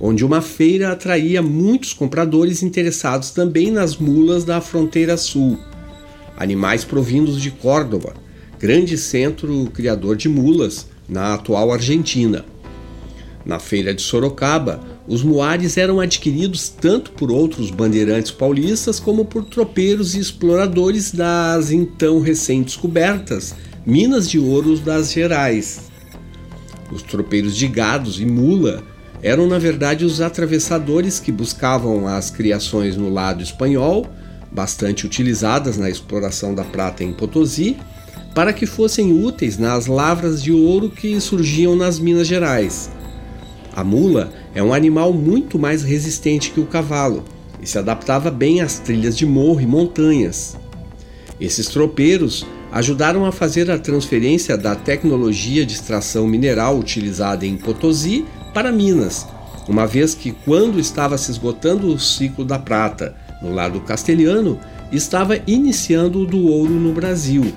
onde 0.00 0.24
uma 0.24 0.40
feira 0.40 0.92
atraía 0.92 1.42
muitos 1.42 1.92
compradores 1.92 2.62
interessados 2.62 3.30
também 3.30 3.70
nas 3.70 3.96
mulas 3.96 4.44
da 4.44 4.60
fronteira 4.60 5.16
sul. 5.16 5.58
Animais 6.36 6.84
provindos 6.84 7.40
de 7.40 7.50
Córdoba, 7.50 8.14
grande 8.58 8.96
centro 8.96 9.68
criador 9.72 10.16
de 10.16 10.28
mulas 10.28 10.86
na 11.08 11.34
atual 11.34 11.72
Argentina. 11.72 12.44
Na 13.44 13.58
feira 13.58 13.94
de 13.94 14.02
Sorocaba, 14.02 14.80
os 15.06 15.22
muares 15.22 15.76
eram 15.76 16.00
adquiridos 16.00 16.68
tanto 16.68 17.12
por 17.12 17.32
outros 17.32 17.70
bandeirantes 17.70 18.30
paulistas 18.30 19.00
como 19.00 19.24
por 19.24 19.44
tropeiros 19.44 20.14
e 20.14 20.20
exploradores 20.20 21.12
das 21.12 21.70
então 21.70 22.20
recém-descobertas 22.20 23.54
minas 23.86 24.28
de 24.28 24.38
ouro 24.38 24.76
das 24.78 25.10
Gerais. 25.10 25.90
Os 26.92 27.02
tropeiros 27.02 27.56
de 27.56 27.66
gados 27.66 28.20
e 28.20 28.26
mula 28.26 28.84
eram 29.22 29.46
na 29.46 29.58
verdade 29.58 30.04
os 30.04 30.20
atravessadores 30.20 31.18
que 31.18 31.32
buscavam 31.32 32.06
as 32.06 32.30
criações 32.30 32.96
no 32.96 33.08
lado 33.08 33.42
espanhol, 33.42 34.06
bastante 34.50 35.06
utilizadas 35.06 35.76
na 35.76 35.90
exploração 35.90 36.54
da 36.54 36.64
prata 36.64 37.02
em 37.02 37.12
Potosí, 37.12 37.76
para 38.34 38.52
que 38.52 38.66
fossem 38.66 39.12
úteis 39.12 39.58
nas 39.58 39.86
lavras 39.86 40.42
de 40.42 40.52
ouro 40.52 40.88
que 40.90 41.20
surgiam 41.20 41.74
nas 41.74 41.98
Minas 41.98 42.26
Gerais. 42.26 42.90
A 43.74 43.82
mula 43.82 44.32
é 44.54 44.62
um 44.62 44.72
animal 44.72 45.12
muito 45.12 45.58
mais 45.58 45.82
resistente 45.82 46.50
que 46.50 46.60
o 46.60 46.66
cavalo 46.66 47.24
e 47.60 47.66
se 47.66 47.78
adaptava 47.78 48.30
bem 48.30 48.60
às 48.60 48.78
trilhas 48.78 49.16
de 49.16 49.26
morro 49.26 49.60
e 49.60 49.66
montanhas. 49.66 50.56
Esses 51.40 51.66
tropeiros 51.66 52.46
ajudaram 52.70 53.24
a 53.24 53.32
fazer 53.32 53.70
a 53.70 53.78
transferência 53.78 54.56
da 54.56 54.74
tecnologia 54.74 55.64
de 55.64 55.74
extração 55.74 56.26
mineral 56.26 56.78
utilizada 56.78 57.46
em 57.46 57.56
Potosí 57.56 58.24
para 58.58 58.72
Minas, 58.72 59.24
uma 59.68 59.86
vez 59.86 60.16
que, 60.16 60.32
quando 60.32 60.80
estava 60.80 61.16
se 61.16 61.30
esgotando 61.30 61.94
o 61.94 61.96
ciclo 61.96 62.44
da 62.44 62.58
prata 62.58 63.14
no 63.40 63.54
lado 63.54 63.80
castelhano, 63.82 64.58
estava 64.90 65.40
iniciando 65.46 66.22
o 66.22 66.26
do 66.26 66.44
ouro 66.48 66.74
no 66.74 66.92
Brasil. 66.92 67.54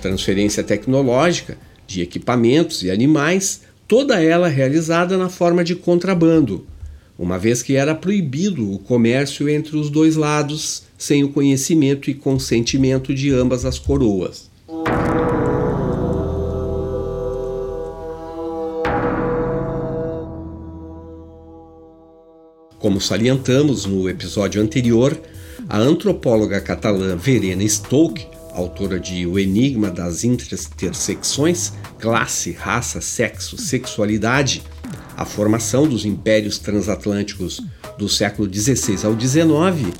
Transferência 0.00 0.62
tecnológica 0.62 1.58
de 1.84 2.00
equipamentos 2.00 2.84
e 2.84 2.92
animais, 2.92 3.62
toda 3.88 4.22
ela 4.22 4.46
realizada 4.46 5.18
na 5.18 5.28
forma 5.28 5.64
de 5.64 5.74
contrabando, 5.74 6.64
uma 7.18 7.36
vez 7.36 7.60
que 7.60 7.74
era 7.74 7.92
proibido 7.92 8.72
o 8.72 8.78
comércio 8.78 9.48
entre 9.48 9.76
os 9.76 9.90
dois 9.90 10.14
lados 10.14 10.84
sem 10.96 11.24
o 11.24 11.30
conhecimento 11.30 12.08
e 12.08 12.14
consentimento 12.14 13.12
de 13.12 13.34
ambas 13.34 13.64
as 13.64 13.80
coroas. 13.80 14.48
Como 22.84 23.00
salientamos 23.00 23.86
no 23.86 24.10
episódio 24.10 24.60
anterior, 24.60 25.18
a 25.70 25.78
antropóloga 25.78 26.60
catalã 26.60 27.16
Verena 27.16 27.66
Stoke, 27.66 28.26
autora 28.52 29.00
de 29.00 29.26
O 29.26 29.38
Enigma 29.38 29.90
das 29.90 30.22
Intersecções, 30.22 31.72
Classe, 31.98 32.52
Raça, 32.52 33.00
Sexo, 33.00 33.56
Sexualidade, 33.56 34.62
a 35.16 35.24
formação 35.24 35.88
dos 35.88 36.04
impérios 36.04 36.58
transatlânticos 36.58 37.62
do 37.96 38.06
século 38.06 38.52
XVI 38.52 39.06
ao 39.06 39.18
XIX, 39.18 39.90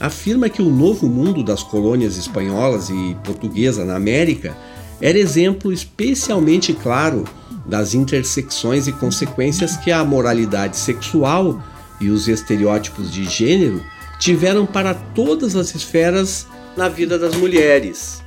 afirma 0.00 0.48
que 0.48 0.60
o 0.60 0.68
novo 0.68 1.08
mundo 1.08 1.44
das 1.44 1.62
colônias 1.62 2.16
espanholas 2.16 2.90
e 2.90 3.16
portuguesa 3.22 3.84
na 3.84 3.94
América 3.94 4.58
era 5.00 5.16
exemplo 5.16 5.72
especialmente 5.72 6.72
claro 6.72 7.22
das 7.64 7.94
intersecções 7.94 8.88
e 8.88 8.92
consequências 8.92 9.76
que 9.76 9.92
a 9.92 10.04
moralidade 10.04 10.76
sexual 10.76 11.62
e 12.00 12.10
os 12.10 12.28
estereótipos 12.28 13.12
de 13.12 13.24
gênero 13.24 13.82
tiveram 14.18 14.66
para 14.66 14.94
todas 14.94 15.56
as 15.56 15.74
esferas 15.74 16.46
na 16.76 16.88
vida 16.88 17.18
das 17.18 17.34
mulheres. 17.36 18.22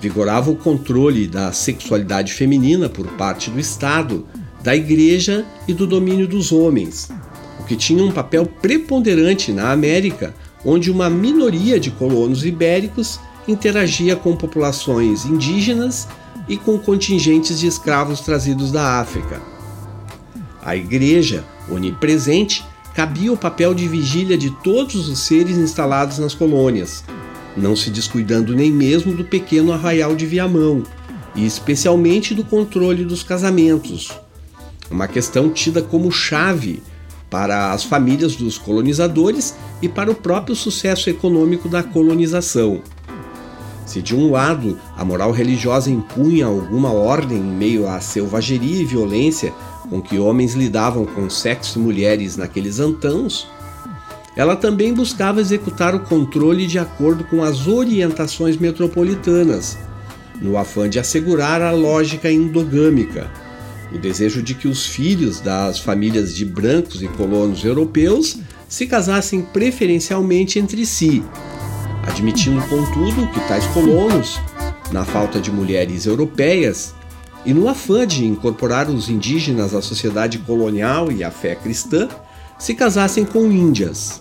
Vigorava 0.00 0.50
o 0.50 0.56
controle 0.56 1.26
da 1.26 1.52
sexualidade 1.52 2.32
feminina 2.32 2.88
por 2.88 3.06
parte 3.12 3.50
do 3.50 3.60
Estado, 3.60 4.26
da 4.62 4.74
Igreja 4.74 5.44
e 5.68 5.74
do 5.74 5.86
domínio 5.86 6.26
dos 6.26 6.52
homens, 6.52 7.10
o 7.58 7.64
que 7.64 7.76
tinha 7.76 8.02
um 8.02 8.10
papel 8.10 8.46
preponderante 8.46 9.52
na 9.52 9.72
América, 9.72 10.34
onde 10.64 10.90
uma 10.90 11.08
minoria 11.10 11.78
de 11.78 11.90
colonos 11.90 12.44
ibéricos 12.44 13.20
interagia 13.46 14.16
com 14.16 14.36
populações 14.36 15.24
indígenas 15.24 16.08
e 16.48 16.56
com 16.56 16.78
contingentes 16.78 17.58
de 17.60 17.66
escravos 17.66 18.20
trazidos 18.20 18.72
da 18.72 19.00
África. 19.00 19.40
A 20.62 20.76
Igreja, 20.76 21.44
onipresente, 21.70 22.64
cabia 23.00 23.32
o 23.32 23.36
papel 23.36 23.72
de 23.72 23.88
vigília 23.88 24.36
de 24.36 24.50
todos 24.50 25.08
os 25.08 25.20
seres 25.20 25.56
instalados 25.56 26.18
nas 26.18 26.34
colônias, 26.34 27.02
não 27.56 27.74
se 27.74 27.88
descuidando 27.88 28.54
nem 28.54 28.70
mesmo 28.70 29.14
do 29.14 29.24
pequeno 29.24 29.72
arraial 29.72 30.14
de 30.14 30.26
Viamão, 30.26 30.82
e 31.34 31.46
especialmente 31.46 32.34
do 32.34 32.44
controle 32.44 33.02
dos 33.02 33.22
casamentos, 33.22 34.12
uma 34.90 35.08
questão 35.08 35.48
tida 35.48 35.80
como 35.80 36.12
chave 36.12 36.82
para 37.30 37.72
as 37.72 37.84
famílias 37.84 38.36
dos 38.36 38.58
colonizadores 38.58 39.56
e 39.80 39.88
para 39.88 40.10
o 40.10 40.14
próprio 40.14 40.54
sucesso 40.54 41.08
econômico 41.08 41.70
da 41.70 41.82
colonização. 41.82 42.82
Se 43.90 44.00
de 44.00 44.14
um 44.14 44.30
lado 44.30 44.78
a 44.96 45.04
moral 45.04 45.32
religiosa 45.32 45.90
impunha 45.90 46.46
alguma 46.46 46.92
ordem 46.92 47.38
em 47.38 47.42
meio 47.42 47.88
à 47.88 48.00
selvageria 48.00 48.82
e 48.82 48.84
violência 48.84 49.52
com 49.88 50.00
que 50.00 50.16
homens 50.16 50.54
lidavam 50.54 51.04
com 51.04 51.28
sexo 51.28 51.80
e 51.80 51.82
mulheres 51.82 52.36
naqueles 52.36 52.78
antãos, 52.78 53.48
ela 54.36 54.54
também 54.54 54.94
buscava 54.94 55.40
executar 55.40 55.92
o 55.92 56.04
controle 56.04 56.68
de 56.68 56.78
acordo 56.78 57.24
com 57.24 57.42
as 57.42 57.66
orientações 57.66 58.56
metropolitanas, 58.56 59.76
no 60.40 60.56
afã 60.56 60.88
de 60.88 61.00
assegurar 61.00 61.60
a 61.60 61.72
lógica 61.72 62.30
endogâmica, 62.30 63.28
o 63.92 63.98
desejo 63.98 64.40
de 64.40 64.54
que 64.54 64.68
os 64.68 64.86
filhos 64.86 65.40
das 65.40 65.80
famílias 65.80 66.32
de 66.32 66.44
brancos 66.44 67.02
e 67.02 67.08
colonos 67.08 67.64
europeus 67.64 68.38
se 68.68 68.86
casassem 68.86 69.42
preferencialmente 69.42 70.60
entre 70.60 70.86
si, 70.86 71.24
admitindo, 72.06 72.60
contudo, 72.68 73.26
que 73.28 73.40
tais 73.48 73.66
colonos, 73.66 74.40
na 74.92 75.04
falta 75.04 75.40
de 75.40 75.50
mulheres 75.50 76.06
europeias, 76.06 76.94
e 77.44 77.54
no 77.54 77.68
afã 77.68 78.06
de 78.06 78.26
incorporar 78.26 78.88
os 78.88 79.08
indígenas 79.08 79.74
à 79.74 79.80
sociedade 79.80 80.38
colonial 80.38 81.10
e 81.10 81.24
à 81.24 81.30
fé 81.30 81.54
cristã, 81.54 82.08
se 82.58 82.74
casassem 82.74 83.24
com 83.24 83.50
índias, 83.50 84.20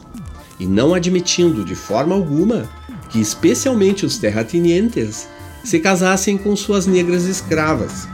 e 0.60 0.66
não 0.66 0.94
admitindo 0.94 1.66
de 1.66 1.76
forma 1.76 2.16
alguma 2.16 2.70
que, 3.10 3.20
especialmente 3.20 4.06
os 4.06 4.18
terratenientes, 4.18 5.28
se 5.64 5.80
casassem 5.80 6.38
com 6.38 6.56
suas 6.56 6.86
negras 6.86 7.26
escravas, 7.26 8.08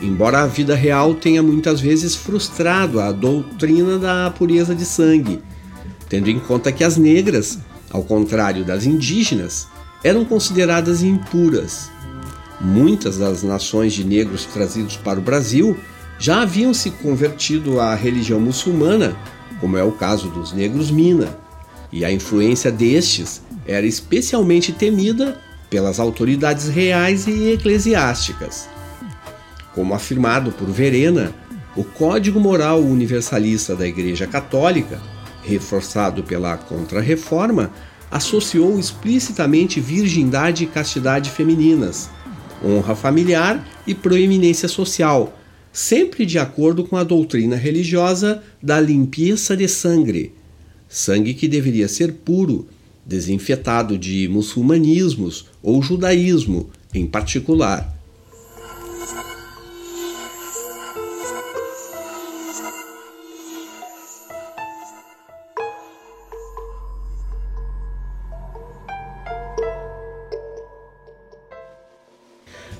embora 0.00 0.42
a 0.42 0.46
vida 0.46 0.74
real 0.74 1.14
tenha 1.14 1.42
muitas 1.42 1.80
vezes 1.80 2.14
frustrado 2.14 3.00
a 3.00 3.12
doutrina 3.12 3.98
da 3.98 4.30
pureza 4.30 4.74
de 4.74 4.84
sangue, 4.84 5.42
tendo 6.08 6.30
em 6.30 6.38
conta 6.38 6.72
que 6.72 6.84
as 6.84 6.96
negras, 6.96 7.58
ao 7.90 8.02
contrário 8.02 8.64
das 8.64 8.84
indígenas, 8.84 9.68
eram 10.02 10.24
consideradas 10.24 11.02
impuras 11.02 11.90
Muitas 12.60 13.18
das 13.18 13.42
nações 13.42 13.92
de 13.92 14.04
negros 14.04 14.46
trazidos 14.46 14.96
para 14.96 15.18
o 15.18 15.22
Brasil 15.22 15.76
já 16.18 16.42
haviam 16.42 16.72
se 16.72 16.90
convertido 16.90 17.78
à 17.80 17.94
religião 17.94 18.40
muçulmana, 18.40 19.14
como 19.60 19.76
é 19.76 19.84
o 19.84 19.92
caso 19.92 20.28
dos 20.30 20.52
negros 20.52 20.90
Mina, 20.90 21.38
e 21.92 22.04
a 22.04 22.10
influência 22.10 22.72
destes 22.72 23.42
era 23.66 23.86
especialmente 23.86 24.72
temida 24.72 25.38
pelas 25.68 26.00
autoridades 26.00 26.68
reais 26.68 27.26
e 27.26 27.52
eclesiásticas. 27.52 28.68
Como 29.74 29.92
afirmado 29.92 30.50
por 30.52 30.68
Verena, 30.68 31.34
o 31.76 31.84
Código 31.84 32.40
Moral 32.40 32.80
Universalista 32.80 33.76
da 33.76 33.86
Igreja 33.86 34.26
Católica, 34.26 34.98
reforçado 35.46 36.22
pela 36.22 36.56
Contra-Reforma, 36.56 37.70
associou 38.10 38.78
explicitamente 38.78 39.80
virgindade 39.80 40.64
e 40.64 40.66
castidade 40.66 41.30
femininas, 41.30 42.10
honra 42.64 42.94
familiar 42.94 43.66
e 43.86 43.94
proeminência 43.94 44.68
social, 44.68 45.38
sempre 45.72 46.26
de 46.26 46.38
acordo 46.38 46.84
com 46.84 46.96
a 46.96 47.04
doutrina 47.04 47.56
religiosa 47.56 48.42
da 48.62 48.80
limpeza 48.80 49.56
de 49.56 49.68
sangue, 49.68 50.32
sangue 50.88 51.34
que 51.34 51.48
deveria 51.48 51.88
ser 51.88 52.12
puro, 52.12 52.66
desinfetado 53.04 53.96
de 53.96 54.28
muçulmanismos 54.28 55.46
ou 55.62 55.80
judaísmo 55.82 56.70
em 56.92 57.06
particular. 57.06 57.95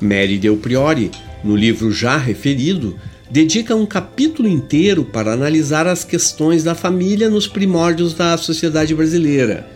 Mary 0.00 0.38
Del 0.38 0.56
Priori, 0.56 1.10
no 1.42 1.56
livro 1.56 1.90
já 1.90 2.16
referido, 2.16 2.98
dedica 3.30 3.74
um 3.74 3.86
capítulo 3.86 4.48
inteiro 4.48 5.04
para 5.04 5.32
analisar 5.32 5.86
as 5.86 6.04
questões 6.04 6.62
da 6.62 6.74
família 6.74 7.28
nos 7.28 7.46
primórdios 7.46 8.14
da 8.14 8.36
sociedade 8.36 8.94
brasileira. 8.94 9.66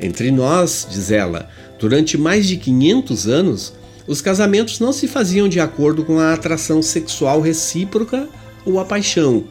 Entre 0.00 0.30
nós, 0.30 0.86
diz 0.90 1.10
ela, 1.10 1.48
durante 1.78 2.18
mais 2.18 2.46
de 2.46 2.56
500 2.56 3.28
anos, 3.28 3.72
os 4.06 4.20
casamentos 4.20 4.80
não 4.80 4.92
se 4.92 5.08
faziam 5.08 5.48
de 5.48 5.60
acordo 5.60 6.04
com 6.04 6.18
a 6.18 6.34
atração 6.34 6.82
sexual 6.82 7.40
recíproca 7.40 8.28
ou 8.64 8.78
a 8.78 8.84
paixão. 8.84 9.44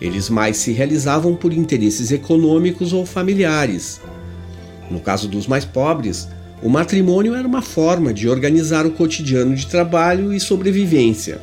Eles 0.00 0.28
mais 0.28 0.56
se 0.56 0.72
realizavam 0.72 1.34
por 1.34 1.52
interesses 1.52 2.10
econômicos 2.10 2.92
ou 2.92 3.04
familiares. 3.04 4.00
No 4.90 5.00
caso 5.00 5.28
dos 5.28 5.46
mais 5.46 5.64
pobres, 5.64 6.28
o 6.62 6.68
matrimônio 6.68 7.34
era 7.34 7.46
uma 7.46 7.62
forma 7.62 8.12
de 8.12 8.28
organizar 8.28 8.84
o 8.84 8.90
cotidiano 8.90 9.54
de 9.54 9.66
trabalho 9.66 10.32
e 10.32 10.40
sobrevivência. 10.40 11.40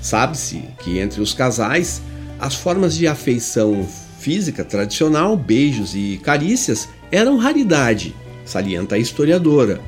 Sabe-se 0.00 0.62
que 0.82 0.98
entre 0.98 1.20
os 1.20 1.34
casais, 1.34 2.00
as 2.38 2.54
formas 2.54 2.94
de 2.94 3.06
afeição 3.06 3.86
física 4.18 4.64
tradicional, 4.64 5.36
beijos 5.36 5.94
e 5.94 6.20
carícias, 6.22 6.88
eram 7.10 7.36
raridade, 7.36 8.14
salienta 8.44 8.94
a 8.94 8.98
historiadora. 8.98 9.80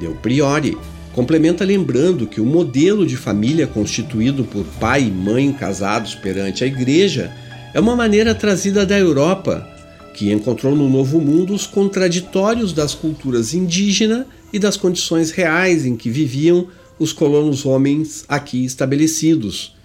Del 0.00 0.14
Priori 0.14 0.78
complementa 1.12 1.64
lembrando 1.64 2.26
que 2.26 2.40
o 2.40 2.46
modelo 2.46 3.04
de 3.04 3.16
família 3.16 3.66
constituído 3.66 4.44
por 4.44 4.64
pai 4.80 5.02
e 5.02 5.10
mãe 5.10 5.52
casados 5.52 6.14
perante 6.14 6.64
a 6.64 6.66
igreja 6.66 7.32
é 7.74 7.80
uma 7.80 7.96
maneira 7.96 8.34
trazida 8.34 8.86
da 8.86 8.98
Europa 8.98 9.77
que 10.18 10.32
encontrou 10.32 10.74
no 10.74 10.90
Novo 10.90 11.20
Mundo 11.20 11.54
os 11.54 11.64
contraditórios 11.64 12.72
das 12.72 12.92
culturas 12.92 13.54
indígena 13.54 14.26
e 14.52 14.58
das 14.58 14.76
condições 14.76 15.30
reais 15.30 15.86
em 15.86 15.94
que 15.94 16.10
viviam 16.10 16.66
os 16.98 17.12
colonos 17.12 17.64
homens 17.64 18.24
aqui 18.28 18.64
estabelecidos, 18.64 19.76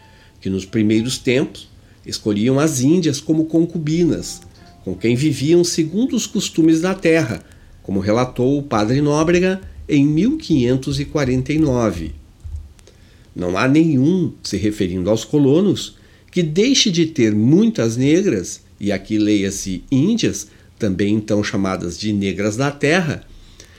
que 0.41 0.49
nos 0.49 0.65
primeiros 0.65 1.19
tempos 1.19 1.69
escolhiam 2.03 2.59
as 2.59 2.81
Índias 2.81 3.21
como 3.21 3.45
concubinas, 3.45 4.41
com 4.83 4.95
quem 4.95 5.15
viviam 5.15 5.63
segundo 5.63 6.15
os 6.15 6.25
costumes 6.25 6.81
da 6.81 6.95
terra, 6.95 7.43
como 7.83 7.99
relatou 7.99 8.57
o 8.57 8.63
padre 8.63 9.01
Nóbrega 9.01 9.61
em 9.87 10.03
1549. 10.03 12.11
Não 13.35 13.55
há 13.55 13.67
nenhum, 13.67 14.33
se 14.41 14.57
referindo 14.57 15.11
aos 15.11 15.23
colonos, 15.23 15.95
que 16.31 16.41
deixe 16.41 16.89
de 16.89 17.05
ter 17.05 17.35
muitas 17.35 17.95
negras, 17.95 18.62
e 18.83 18.91
aqui 18.91 19.17
leia-se 19.17 19.81
índias, 19.89 20.47
também 20.77 21.15
então 21.15 21.41
chamadas 21.41 21.97
de 21.97 22.11
negras 22.11 22.57
da 22.57 22.69
terra, 22.69 23.25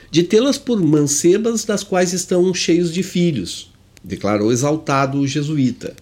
de 0.09 0.23
tê-las 0.23 0.57
por 0.57 0.81
mancebas 0.81 1.63
das 1.63 1.83
quais 1.83 2.11
estão 2.11 2.51
cheios 2.55 2.91
de 2.91 3.03
filhos, 3.03 3.71
declarou 4.03 4.51
exaltado 4.51 5.19
o 5.19 5.27
jesuíta. 5.27 5.95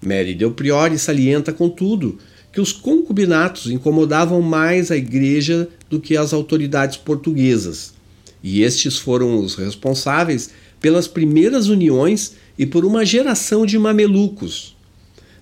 Mary 0.00 0.36
Del 0.36 0.52
Priori 0.52 1.00
salienta, 1.00 1.52
contudo, 1.52 2.16
que 2.52 2.60
os 2.60 2.70
concubinatos 2.70 3.68
incomodavam 3.72 4.40
mais 4.40 4.92
a 4.92 4.96
igreja 4.96 5.68
do 5.90 5.98
que 5.98 6.16
as 6.16 6.32
autoridades 6.32 6.96
portuguesas, 6.96 7.92
e 8.40 8.62
estes 8.62 8.98
foram 8.98 9.36
os 9.40 9.56
responsáveis 9.56 10.50
pelas 10.80 11.08
primeiras 11.08 11.66
uniões 11.66 12.34
e 12.56 12.64
por 12.66 12.84
uma 12.84 13.04
geração 13.04 13.66
de 13.66 13.76
mamelucos. 13.80 14.76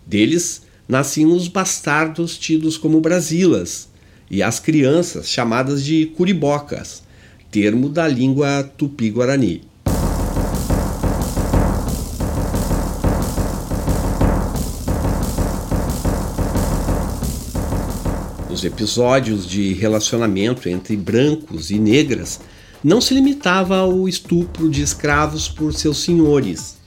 Deles 0.07 0.63
nasciam 0.91 1.31
os 1.31 1.47
bastardos 1.47 2.37
tidos 2.37 2.77
como 2.77 3.01
brasilas 3.01 3.89
e 4.29 4.43
as 4.43 4.59
crianças 4.59 5.29
chamadas 5.29 5.85
de 5.85 6.07
curibocas, 6.17 7.05
termo 7.49 7.89
da 7.89 8.09
língua 8.09 8.65
tupi-guarani. 8.77 9.63
Os 18.51 18.65
episódios 18.65 19.47
de 19.47 19.73
relacionamento 19.75 20.69
entre 20.69 20.97
brancos 20.97 21.71
e 21.71 21.79
negras 21.79 22.41
não 22.83 23.01
se 23.01 23.15
limitava 23.15 23.77
ao 23.77 24.09
estupro 24.09 24.69
de 24.69 24.83
escravos 24.83 25.49
por 25.49 25.73
seus 25.73 25.99
senhores. 25.99 26.80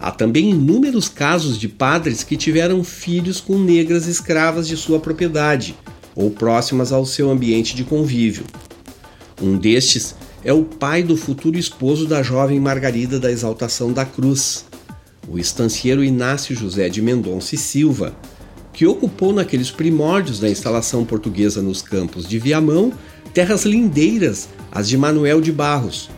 Há 0.00 0.10
também 0.10 0.50
inúmeros 0.50 1.08
casos 1.08 1.58
de 1.58 1.68
padres 1.68 2.22
que 2.22 2.36
tiveram 2.36 2.84
filhos 2.84 3.40
com 3.40 3.58
negras 3.58 4.06
escravas 4.06 4.68
de 4.68 4.76
sua 4.76 5.00
propriedade 5.00 5.74
ou 6.14 6.30
próximas 6.30 6.92
ao 6.92 7.04
seu 7.04 7.30
ambiente 7.30 7.74
de 7.74 7.84
convívio. 7.84 8.44
Um 9.40 9.56
destes 9.56 10.14
é 10.44 10.52
o 10.52 10.64
pai 10.64 11.02
do 11.02 11.16
futuro 11.16 11.58
esposo 11.58 12.06
da 12.06 12.22
jovem 12.22 12.60
Margarida 12.60 13.18
da 13.18 13.30
Exaltação 13.30 13.92
da 13.92 14.04
Cruz, 14.04 14.64
o 15.28 15.38
estancieiro 15.38 16.04
Inácio 16.04 16.54
José 16.54 16.88
de 16.88 17.02
Mendonça 17.02 17.54
e 17.54 17.58
Silva, 17.58 18.16
que 18.72 18.86
ocupou 18.86 19.32
naqueles 19.32 19.70
primórdios 19.70 20.38
da 20.38 20.48
instalação 20.48 21.04
portuguesa 21.04 21.60
nos 21.60 21.82
campos 21.82 22.28
de 22.28 22.38
Viamão 22.38 22.92
terras 23.34 23.64
lindeiras, 23.64 24.48
as 24.70 24.88
de 24.88 24.96
Manuel 24.96 25.40
de 25.40 25.52
Barros, 25.52 26.08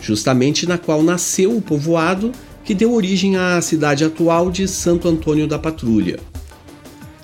justamente 0.00 0.66
na 0.66 0.76
qual 0.76 1.02
nasceu 1.02 1.56
o 1.56 1.62
povoado 1.62 2.32
que 2.66 2.74
deu 2.74 2.92
origem 2.92 3.36
à 3.36 3.58
cidade 3.62 4.04
atual 4.04 4.50
de 4.50 4.68
Santo 4.68 5.08
Antônio 5.08 5.46
da 5.46 5.58
Patrulha. 5.58 6.18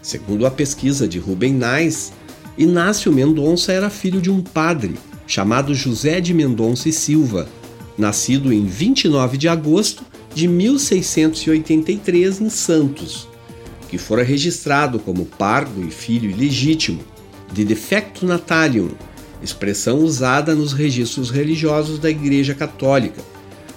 Segundo 0.01 0.47
a 0.47 0.51
pesquisa 0.51 1.07
de 1.07 1.19
Rubem 1.19 1.53
Nais, 1.53 2.13
Inácio 2.57 3.13
Mendonça 3.13 3.73
era 3.73 3.91
filho 3.91 4.23
de 4.23 4.31
um 4.31 4.41
padre 4.41 4.95
chamado 5.27 5.75
José 5.75 6.21
de 6.21 6.33
Mendonça 6.33 6.89
e 6.89 6.93
Silva, 6.93 7.47
nascido 7.99 8.51
em 8.51 8.65
29 8.65 9.37
de 9.37 9.49
agosto 9.49 10.03
de 10.35 10.49
1683 10.49 12.41
em 12.41 12.49
Santos 12.49 13.29
que 13.93 13.99
fora 13.99 14.23
registrado 14.23 14.99
como 14.99 15.27
pardo 15.27 15.87
e 15.87 15.91
filho 15.91 16.31
ilegítimo, 16.31 17.05
de 17.53 17.63
defecto 17.63 18.25
natalium, 18.25 18.89
expressão 19.43 19.99
usada 19.99 20.55
nos 20.55 20.73
registros 20.73 21.29
religiosos 21.29 21.99
da 21.99 22.09
Igreja 22.09 22.55
Católica, 22.55 23.21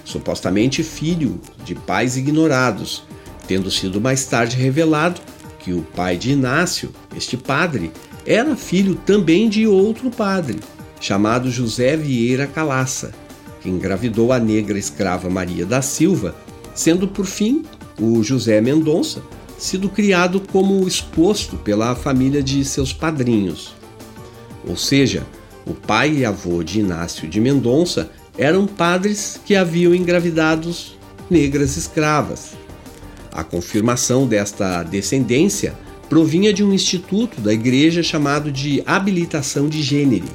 supostamente 0.06 0.82
filho 0.82 1.38
de 1.64 1.74
pais 1.74 2.16
ignorados, 2.16 3.02
tendo 3.46 3.70
sido 3.70 4.00
mais 4.00 4.24
tarde 4.24 4.56
revelado 4.56 5.20
que 5.58 5.72
o 5.72 5.82
pai 5.82 6.16
de 6.16 6.30
Inácio, 6.30 6.90
este 7.14 7.36
padre, 7.36 7.90
era 8.24 8.56
filho 8.56 8.94
também 8.94 9.48
de 9.48 9.66
outro 9.66 10.10
padre, 10.10 10.60
chamado 11.00 11.50
José 11.50 11.96
Vieira 11.96 12.46
Calaça, 12.46 13.12
que 13.60 13.68
engravidou 13.68 14.32
a 14.32 14.38
negra 14.38 14.78
escrava 14.78 15.28
Maria 15.28 15.66
da 15.66 15.82
Silva, 15.82 16.36
sendo 16.72 17.08
por 17.08 17.26
fim 17.26 17.64
o 18.00 18.22
José 18.22 18.60
Mendonça 18.60 19.22
sido 19.58 19.88
criado 19.88 20.40
como 20.40 20.86
exposto 20.86 21.56
pela 21.56 21.96
família 21.96 22.42
de 22.42 22.64
seus 22.64 22.92
padrinhos. 22.92 23.74
Ou 24.68 24.76
seja, 24.76 25.26
o 25.66 25.74
pai 25.74 26.18
e 26.18 26.24
avô 26.24 26.62
de 26.62 26.80
Inácio 26.80 27.28
de 27.28 27.40
Mendonça 27.40 28.10
eram 28.38 28.66
padres 28.66 29.40
que 29.44 29.54
haviam 29.54 29.94
engravidados 29.94 30.96
negras 31.30 31.76
escravas. 31.76 32.52
A 33.32 33.42
confirmação 33.42 34.26
desta 34.26 34.82
descendência 34.82 35.74
provinha 36.08 36.52
de 36.52 36.62
um 36.62 36.72
instituto 36.72 37.40
da 37.40 37.52
igreja 37.52 38.02
chamado 38.02 38.52
de 38.52 38.82
habilitação 38.86 39.68
de 39.68 39.82
gênero, 39.82 40.28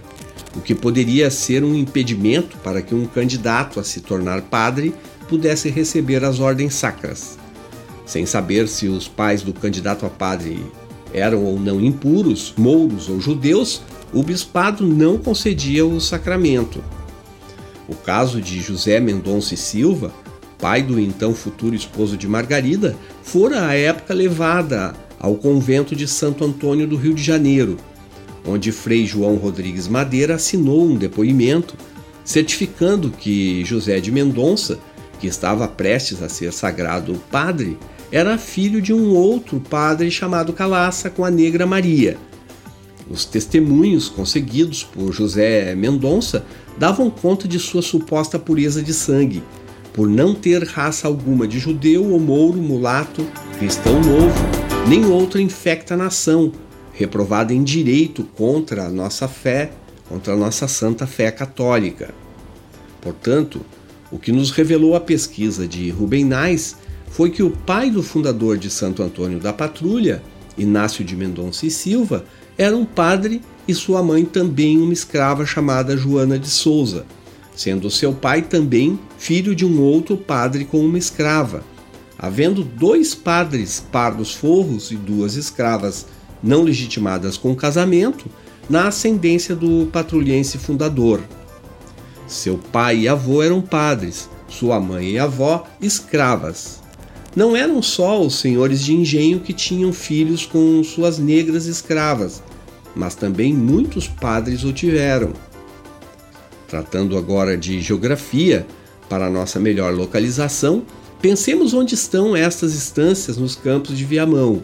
o 0.55 0.61
que 0.61 0.75
poderia 0.75 1.31
ser 1.31 1.63
um 1.63 1.73
impedimento 1.73 2.57
para 2.57 2.81
que 2.81 2.93
um 2.93 3.05
candidato 3.05 3.79
a 3.79 3.83
se 3.83 4.01
tornar 4.01 4.41
padre 4.41 4.93
pudesse 5.29 5.69
receber 5.69 6.23
as 6.25 6.39
ordens 6.39 6.73
sacras 6.73 7.39
sem 8.11 8.25
saber 8.25 8.67
se 8.67 8.89
os 8.89 9.07
pais 9.07 9.41
do 9.41 9.53
candidato 9.53 10.05
a 10.05 10.09
padre 10.09 10.61
eram 11.13 11.45
ou 11.45 11.57
não 11.57 11.79
impuros, 11.79 12.53
mouros 12.57 13.07
ou 13.07 13.21
judeus, 13.21 13.81
o 14.11 14.21
bispado 14.21 14.85
não 14.85 15.17
concedia 15.17 15.85
o 15.85 15.97
sacramento. 16.01 16.83
O 17.91 17.95
caso 17.95 18.39
de 18.39 18.62
José 18.62 19.01
Mendonça 19.01 19.54
e 19.54 19.58
Silva, 19.58 20.13
pai 20.58 20.82
do 20.82 20.97
então 20.97 21.36
futuro 21.36 21.75
esposo 21.75 22.15
de 22.15 22.25
Margarida, 22.25 22.95
fora 23.21 23.67
à 23.67 23.75
época 23.75 24.13
levada 24.13 24.93
ao 25.19 25.36
convento 25.36 25.93
de 25.93 26.08
Santo 26.08 26.45
Antônio 26.45 26.88
do 26.88 26.95
Rio 26.95 27.13
de 27.13 27.21
Janeiro, 27.21 27.75
onde 28.47 28.71
Frei 28.71 29.06
João 29.06 29.36
Rodrigues 29.36 29.89
Madeira 29.89 30.36
assinou 30.36 30.86
um 30.86 30.95
depoimento 30.95 31.75
certificando 32.23 33.12
que 33.12 33.65
José 33.65 33.99
de 33.99 34.10
Mendonça, 34.10 34.80
que 35.19 35.27
estava 35.27 35.67
prestes 35.67 36.23
a 36.23 36.30
ser 36.30 36.54
sagrado 36.54 37.21
padre, 37.30 37.77
era 38.10 38.38
filho 38.38 38.82
de 38.82 38.93
um 38.93 39.13
outro 39.13 39.60
padre 39.60 40.10
chamado 40.10 40.54
Calaça 40.54 41.10
com 41.10 41.25
a 41.25 41.30
negra 41.30 41.65
Maria. 41.65 42.17
Os 43.10 43.25
testemunhos 43.25 44.08
conseguidos 44.08 44.82
por 44.82 45.12
José 45.12 45.75
Mendonça 45.75 46.45
davam 46.77 47.10
conta 47.10 47.47
de 47.47 47.60
sua 47.60 47.81
suposta 47.81 48.39
pureza 48.39 48.81
de 48.81 48.93
sangue, 48.93 49.43
por 49.93 50.07
não 50.07 50.34
ter 50.34 50.63
raça 50.63 51.07
alguma 51.07 51.47
de 51.47 51.60
judeu 51.60 52.12
ou 52.12 52.19
mouro, 52.19 52.62
mulato, 52.62 53.25
cristão 53.60 54.01
novo, 54.01 54.39
nem 54.88 55.05
outra 55.05 55.41
infecta 55.41 55.97
nação, 55.97 56.51
reprovada 56.93 57.53
em 57.53 57.63
direito 57.63 58.23
contra 58.36 58.86
a 58.86 58.89
nossa 58.89 59.27
fé, 59.27 59.71
contra 60.07 60.34
a 60.34 60.38
nossa 60.38 60.67
santa 60.67 61.05
fé 61.05 61.31
católica. 61.31 62.13
Portanto, 63.01 63.62
o 64.12 64.19
que 64.19 64.31
nos 64.31 64.51
revelou 64.51 64.95
a 64.95 64.99
pesquisa 64.99 65.67
de 65.67 65.89
Rubem 65.89 66.25
Nais 66.25 66.77
foi 67.10 67.29
que 67.29 67.43
o 67.43 67.51
pai 67.51 67.89
do 67.89 68.03
fundador 68.03 68.57
de 68.57 68.69
Santo 68.69 69.01
Antônio 69.01 69.39
da 69.39 69.51
Patrulha, 69.51 70.21
Inácio 70.57 71.03
de 71.03 71.15
Mendonça 71.15 71.65
e 71.65 71.71
Silva, 71.71 72.25
era 72.57 72.75
um 72.75 72.85
padre 72.85 73.41
e 73.67 73.73
sua 73.73 74.03
mãe 74.03 74.25
também 74.25 74.77
uma 74.77 74.93
escrava 74.93 75.45
chamada 75.45 75.95
Joana 75.95 76.37
de 76.37 76.49
Souza, 76.49 77.05
sendo 77.55 77.89
seu 77.89 78.13
pai 78.13 78.41
também 78.41 78.99
filho 79.17 79.55
de 79.55 79.65
um 79.65 79.81
outro 79.81 80.17
padre 80.17 80.65
com 80.65 80.79
uma 80.79 80.97
escrava. 80.97 81.63
Havendo 82.17 82.63
dois 82.63 83.15
padres 83.15 83.83
pardos 83.91 84.33
forros 84.33 84.91
e 84.91 84.95
duas 84.95 85.35
escravas 85.35 86.05
não 86.43 86.63
legitimadas 86.63 87.37
com 87.37 87.55
casamento, 87.55 88.29
na 88.69 88.87
ascendência 88.87 89.55
do 89.55 89.87
patrulhense 89.91 90.57
fundador. 90.57 91.21
Seu 92.27 92.57
pai 92.57 92.99
e 92.99 93.07
avô 93.07 93.43
eram 93.43 93.61
padres, 93.61 94.29
sua 94.47 94.79
mãe 94.79 95.11
e 95.11 95.19
avó 95.19 95.67
escravas. 95.81 96.80
Não 97.35 97.55
eram 97.55 97.81
só 97.81 98.21
os 98.21 98.35
senhores 98.39 98.81
de 98.83 98.93
engenho 98.93 99.39
que 99.39 99.53
tinham 99.53 99.93
filhos 99.93 100.45
com 100.45 100.83
suas 100.83 101.17
negras 101.17 101.65
escravas, 101.65 102.43
mas 102.93 103.15
também 103.15 103.53
muitos 103.53 104.05
padres 104.07 104.65
o 104.65 104.73
tiveram. 104.73 105.31
Tratando 106.67 107.17
agora 107.17 107.57
de 107.57 107.79
geografia, 107.79 108.67
para 109.07 109.29
nossa 109.29 109.59
melhor 109.59 109.93
localização, 109.93 110.83
pensemos 111.21 111.73
onde 111.73 111.95
estão 111.95 112.35
estas 112.35 112.73
estâncias 112.73 113.37
nos 113.37 113.55
campos 113.55 113.97
de 113.97 114.03
Viamão. 114.03 114.63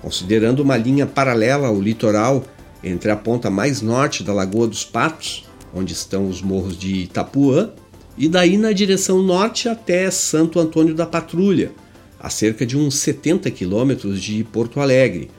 Considerando 0.00 0.60
uma 0.60 0.76
linha 0.76 1.06
paralela 1.06 1.68
ao 1.68 1.80
litoral 1.80 2.44
entre 2.82 3.10
a 3.10 3.16
ponta 3.16 3.50
mais 3.50 3.82
norte 3.82 4.22
da 4.22 4.32
Lagoa 4.32 4.66
dos 4.66 4.84
Patos, 4.84 5.46
onde 5.74 5.92
estão 5.92 6.28
os 6.28 6.40
morros 6.40 6.78
de 6.78 7.04
Itapuã, 7.04 7.70
e 8.16 8.28
daí 8.28 8.56
na 8.56 8.72
direção 8.72 9.22
norte 9.22 9.68
até 9.68 10.10
Santo 10.10 10.60
Antônio 10.60 10.94
da 10.94 11.04
Patrulha, 11.04 11.72
a 12.18 12.30
cerca 12.30 12.64
de 12.64 12.76
uns 12.76 12.94
70 12.96 13.50
quilômetros 13.50 14.22
de 14.22 14.42
Porto 14.44 14.80
Alegre. 14.80 15.30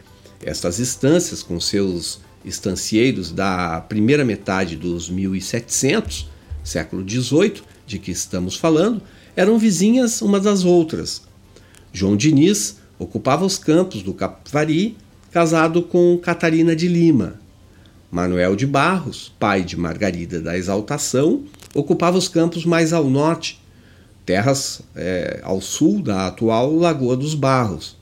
Estas 0.44 0.78
estâncias, 0.78 1.42
com 1.42 1.60
seus 1.60 2.20
estancieiros 2.44 3.32
da 3.32 3.82
primeira 3.82 4.24
metade 4.24 4.76
dos 4.76 5.10
1700, 5.10 6.30
século 6.64 7.08
XVIII, 7.08 7.62
de 7.88 7.98
que 7.98 8.12
estamos 8.12 8.56
falando, 8.56 9.02
eram 9.36 9.58
vizinhas 9.58 10.22
umas 10.22 10.44
das 10.44 10.64
outras. 10.64 11.22
João 11.92 12.16
Diniz 12.16 12.78
ocupava 13.00 13.46
os 13.46 13.58
campos 13.58 14.04
do 14.04 14.14
Capivari, 14.14 14.98
casado 15.32 15.82
com 15.82 16.18
Catarina 16.18 16.76
de 16.76 16.88
Lima. 16.88 17.40
Manuel 18.12 18.56
de 18.56 18.66
Barros, 18.66 19.34
pai 19.40 19.64
de 19.64 19.76
Margarida 19.76 20.40
da 20.40 20.58
Exaltação, 20.58 21.44
ocupava 21.76 22.18
os 22.18 22.28
campos 22.28 22.66
mais 22.66 22.94
ao 22.94 23.08
norte, 23.08 23.62
terras 24.26 24.82
é, 24.96 25.42
ao 25.44 25.62
sul 25.62 26.02
da 26.02 26.28
atual 26.28 26.74
Lagoa 26.74 27.16
dos 27.16 27.36
Barros. 27.36 27.96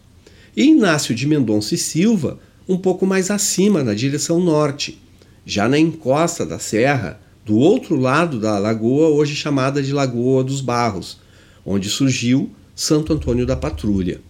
E 0.56 0.64
Inácio 0.66 1.14
de 1.14 1.28
Mendonça 1.28 1.74
e 1.76 1.78
Silva, 1.78 2.40
um 2.70 2.78
pouco 2.78 3.06
mais 3.06 3.30
acima, 3.32 3.84
na 3.84 3.94
direção 3.94 4.40
norte, 4.40 5.02
já 5.46 5.68
na 5.68 5.78
encosta 5.78 6.46
da 6.46 6.60
serra, 6.60 7.20
do 7.44 7.58
outro 7.58 8.00
lado 8.00 8.40
da 8.40 8.58
lagoa, 8.58 9.10
hoje 9.10 9.36
chamada 9.36 9.84
de 9.84 9.92
Lagoa 9.92 10.44
dos 10.46 10.62
Barros, 10.62 11.20
onde 11.66 11.90
surgiu 11.90 12.50
Santo 12.74 13.12
Antônio 13.12 13.46
da 13.46 13.56
Patrulha. 13.56 14.22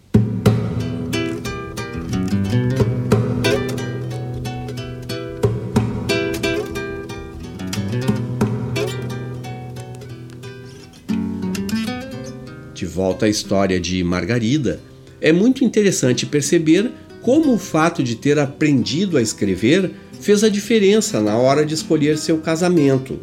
Volta 13.04 13.26
à 13.26 13.30
história 13.30 13.82
de 13.82 14.02
Margarida, 14.02 14.80
é 15.20 15.34
muito 15.34 15.66
interessante 15.66 16.26
perceber 16.26 16.90
como 17.22 17.54
o 17.54 17.58
fato 17.58 18.02
de 18.02 18.16
ter 18.16 18.40
aprendido 18.40 19.18
a 19.18 19.22
escrever 19.22 19.92
fez 20.22 20.42
a 20.42 20.48
diferença 20.48 21.20
na 21.20 21.36
hora 21.36 21.66
de 21.66 21.74
escolher 21.74 22.18
seu 22.18 22.38
casamento. 22.38 23.20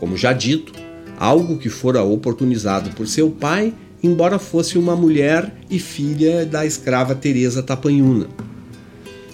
Como 0.00 0.16
já 0.16 0.32
dito, 0.32 0.72
algo 1.16 1.58
que 1.58 1.68
fora 1.68 2.02
oportunizado 2.02 2.90
por 2.90 3.06
seu 3.06 3.30
pai, 3.30 3.72
embora 4.02 4.36
fosse 4.36 4.76
uma 4.76 4.96
mulher 4.96 5.54
e 5.70 5.78
filha 5.78 6.44
da 6.44 6.66
escrava 6.66 7.14
Teresa 7.14 7.62
Tapanhuna. 7.62 8.26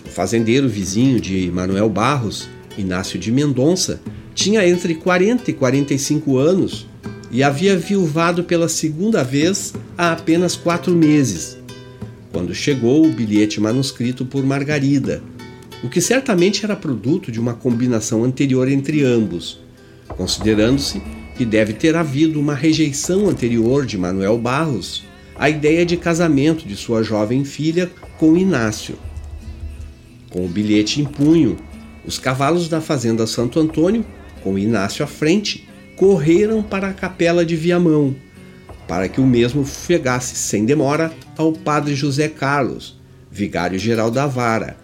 O 0.04 0.10
fazendeiro 0.10 0.68
vizinho 0.68 1.18
de 1.18 1.50
Manuel 1.50 1.88
Barros, 1.88 2.50
Inácio 2.76 3.18
de 3.18 3.32
Mendonça, 3.32 3.98
tinha 4.34 4.66
entre 4.68 4.94
40 4.94 5.50
e 5.50 5.54
45 5.54 6.36
anos 6.36 6.86
e 7.34 7.42
havia 7.42 7.76
viuvado 7.76 8.44
pela 8.44 8.68
segunda 8.68 9.24
vez 9.24 9.74
há 9.98 10.12
apenas 10.12 10.54
quatro 10.54 10.94
meses 10.94 11.58
quando 12.34 12.52
chegou 12.52 13.06
o 13.06 13.12
bilhete 13.12 13.60
manuscrito 13.60 14.26
por 14.26 14.44
Margarida, 14.44 15.22
o 15.84 15.88
que 15.88 16.00
certamente 16.00 16.64
era 16.64 16.74
produto 16.74 17.30
de 17.30 17.38
uma 17.38 17.54
combinação 17.54 18.24
anterior 18.24 18.68
entre 18.68 19.04
ambos, 19.04 19.60
considerando-se 20.08 21.00
que 21.36 21.44
deve 21.44 21.72
ter 21.72 21.94
havido 21.94 22.40
uma 22.40 22.54
rejeição 22.54 23.28
anterior 23.28 23.86
de 23.86 23.96
Manuel 23.96 24.36
Barros 24.36 25.04
à 25.36 25.48
ideia 25.48 25.86
de 25.86 25.96
casamento 25.96 26.66
de 26.66 26.74
sua 26.74 27.04
jovem 27.04 27.44
filha 27.44 27.88
com 28.18 28.36
Inácio. 28.36 28.96
Com 30.28 30.44
o 30.44 30.48
bilhete 30.48 31.00
em 31.00 31.04
punho, 31.04 31.56
os 32.04 32.18
cavalos 32.18 32.68
da 32.68 32.80
fazenda 32.80 33.28
Santo 33.28 33.60
Antônio, 33.60 34.04
com 34.42 34.58
Inácio 34.58 35.04
à 35.04 35.06
frente, 35.06 35.68
correram 35.96 36.62
para 36.62 36.88
a 36.88 36.94
capela 36.94 37.44
de 37.44 37.56
Viamão, 37.56 38.14
para 38.86 39.08
que 39.08 39.20
o 39.20 39.26
mesmo 39.26 39.64
chegasse 39.66 40.34
sem 40.34 40.64
demora 40.64 41.12
ao 41.36 41.52
padre 41.52 41.94
José 41.94 42.28
Carlos, 42.28 42.98
vigário-geral 43.30 44.10
da 44.10 44.26
Vara, 44.26 44.76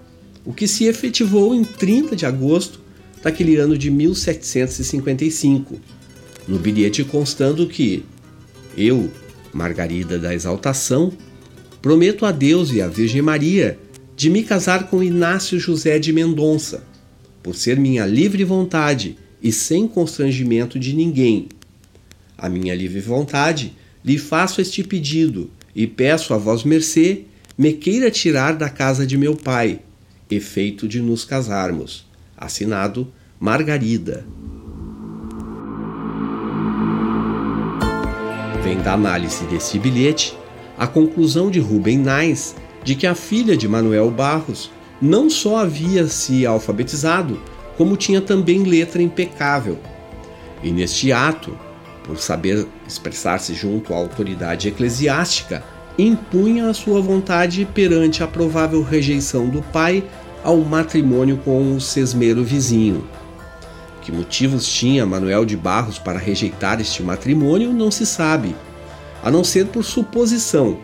o 0.44 0.52
que 0.52 0.66
se 0.66 0.84
efetivou 0.84 1.54
em 1.54 1.64
30 1.64 2.16
de 2.16 2.26
agosto 2.26 2.80
daquele 3.22 3.56
ano 3.56 3.76
de 3.76 3.90
1755, 3.90 5.78
no 6.48 6.58
bilhete 6.58 7.04
constando 7.04 7.66
que 7.66 8.04
eu, 8.76 9.10
Margarida 9.52 10.18
da 10.18 10.34
Exaltação, 10.34 11.12
prometo 11.82 12.24
a 12.24 12.32
Deus 12.32 12.72
e 12.72 12.80
à 12.80 12.88
Virgem 12.88 13.22
Maria 13.22 13.78
de 14.16 14.30
me 14.30 14.42
casar 14.42 14.88
com 14.88 15.02
Inácio 15.02 15.58
José 15.58 15.98
de 15.98 16.12
Mendonça, 16.12 16.84
por 17.42 17.54
ser 17.54 17.78
minha 17.78 18.06
livre 18.06 18.44
vontade 18.44 19.16
e 19.42 19.52
sem 19.52 19.86
constrangimento 19.86 20.78
de 20.78 20.94
ninguém. 20.94 21.48
A 22.36 22.48
minha 22.48 22.74
livre 22.74 23.00
vontade 23.00 23.72
lhe 24.04 24.18
faço 24.18 24.60
este 24.60 24.82
pedido 24.82 25.50
e 25.74 25.86
peço 25.86 26.32
a 26.34 26.38
vós 26.38 26.64
mercê 26.64 27.24
me 27.56 27.72
queira 27.72 28.10
tirar 28.10 28.54
da 28.54 28.70
casa 28.70 29.06
de 29.06 29.18
meu 29.18 29.36
pai, 29.36 29.80
efeito 30.30 30.88
de 30.88 31.00
nos 31.00 31.24
casarmos. 31.24 32.06
Assinado 32.36 33.12
Margarida. 33.38 34.24
Vem 38.62 38.78
da 38.78 38.94
análise 38.94 39.44
desse 39.44 39.78
bilhete 39.78 40.34
a 40.78 40.86
conclusão 40.86 41.50
de 41.50 41.60
Rubem 41.60 41.98
Nais 41.98 42.56
de 42.82 42.94
que 42.94 43.06
a 43.06 43.14
filha 43.14 43.54
de 43.54 43.68
Manuel 43.68 44.10
Barros 44.10 44.70
não 45.00 45.28
só 45.28 45.58
havia 45.58 46.06
se 46.06 46.46
alfabetizado, 46.46 47.38
como 47.80 47.96
tinha 47.96 48.20
também 48.20 48.64
letra 48.64 49.00
impecável. 49.00 49.78
E 50.62 50.70
neste 50.70 51.12
ato, 51.12 51.58
por 52.04 52.18
saber 52.18 52.66
expressar-se 52.86 53.54
junto 53.54 53.94
à 53.94 53.96
autoridade 53.96 54.68
eclesiástica, 54.68 55.64
impunha 55.98 56.68
a 56.68 56.74
sua 56.74 57.00
vontade 57.00 57.66
perante 57.72 58.22
a 58.22 58.26
provável 58.26 58.82
rejeição 58.82 59.48
do 59.48 59.62
pai 59.62 60.04
ao 60.44 60.58
matrimônio 60.58 61.38
com 61.38 61.74
o 61.74 61.80
sesmero 61.80 62.44
vizinho. 62.44 63.08
Que 64.02 64.12
motivos 64.12 64.68
tinha 64.70 65.06
Manuel 65.06 65.46
de 65.46 65.56
Barros 65.56 65.98
para 65.98 66.18
rejeitar 66.18 66.82
este 66.82 67.02
matrimônio 67.02 67.72
não 67.72 67.90
se 67.90 68.04
sabe, 68.04 68.54
a 69.22 69.30
não 69.30 69.42
ser 69.42 69.68
por 69.68 69.84
suposição 69.84 70.76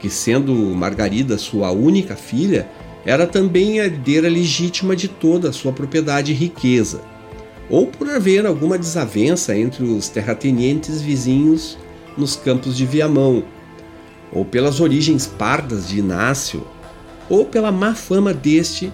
que, 0.00 0.10
sendo 0.10 0.52
Margarida 0.74 1.38
sua 1.38 1.70
única 1.70 2.16
filha, 2.16 2.68
era 3.04 3.26
também 3.26 3.80
a 3.80 3.84
herdeira 3.84 4.28
legítima 4.28 4.94
de 4.94 5.08
toda 5.08 5.48
a 5.48 5.52
sua 5.52 5.72
propriedade 5.72 6.32
e 6.32 6.34
riqueza. 6.34 7.02
Ou 7.68 7.86
por 7.86 8.08
haver 8.08 8.46
alguma 8.46 8.78
desavença 8.78 9.56
entre 9.56 9.84
os 9.84 10.08
terratenientes 10.08 11.00
vizinhos 11.00 11.78
nos 12.16 12.36
campos 12.36 12.76
de 12.76 12.84
Viamão, 12.84 13.44
ou 14.32 14.44
pelas 14.44 14.80
origens 14.80 15.26
pardas 15.26 15.88
de 15.88 15.98
Inácio, 15.98 16.66
ou 17.28 17.44
pela 17.44 17.72
má 17.72 17.94
fama 17.94 18.32
deste 18.32 18.92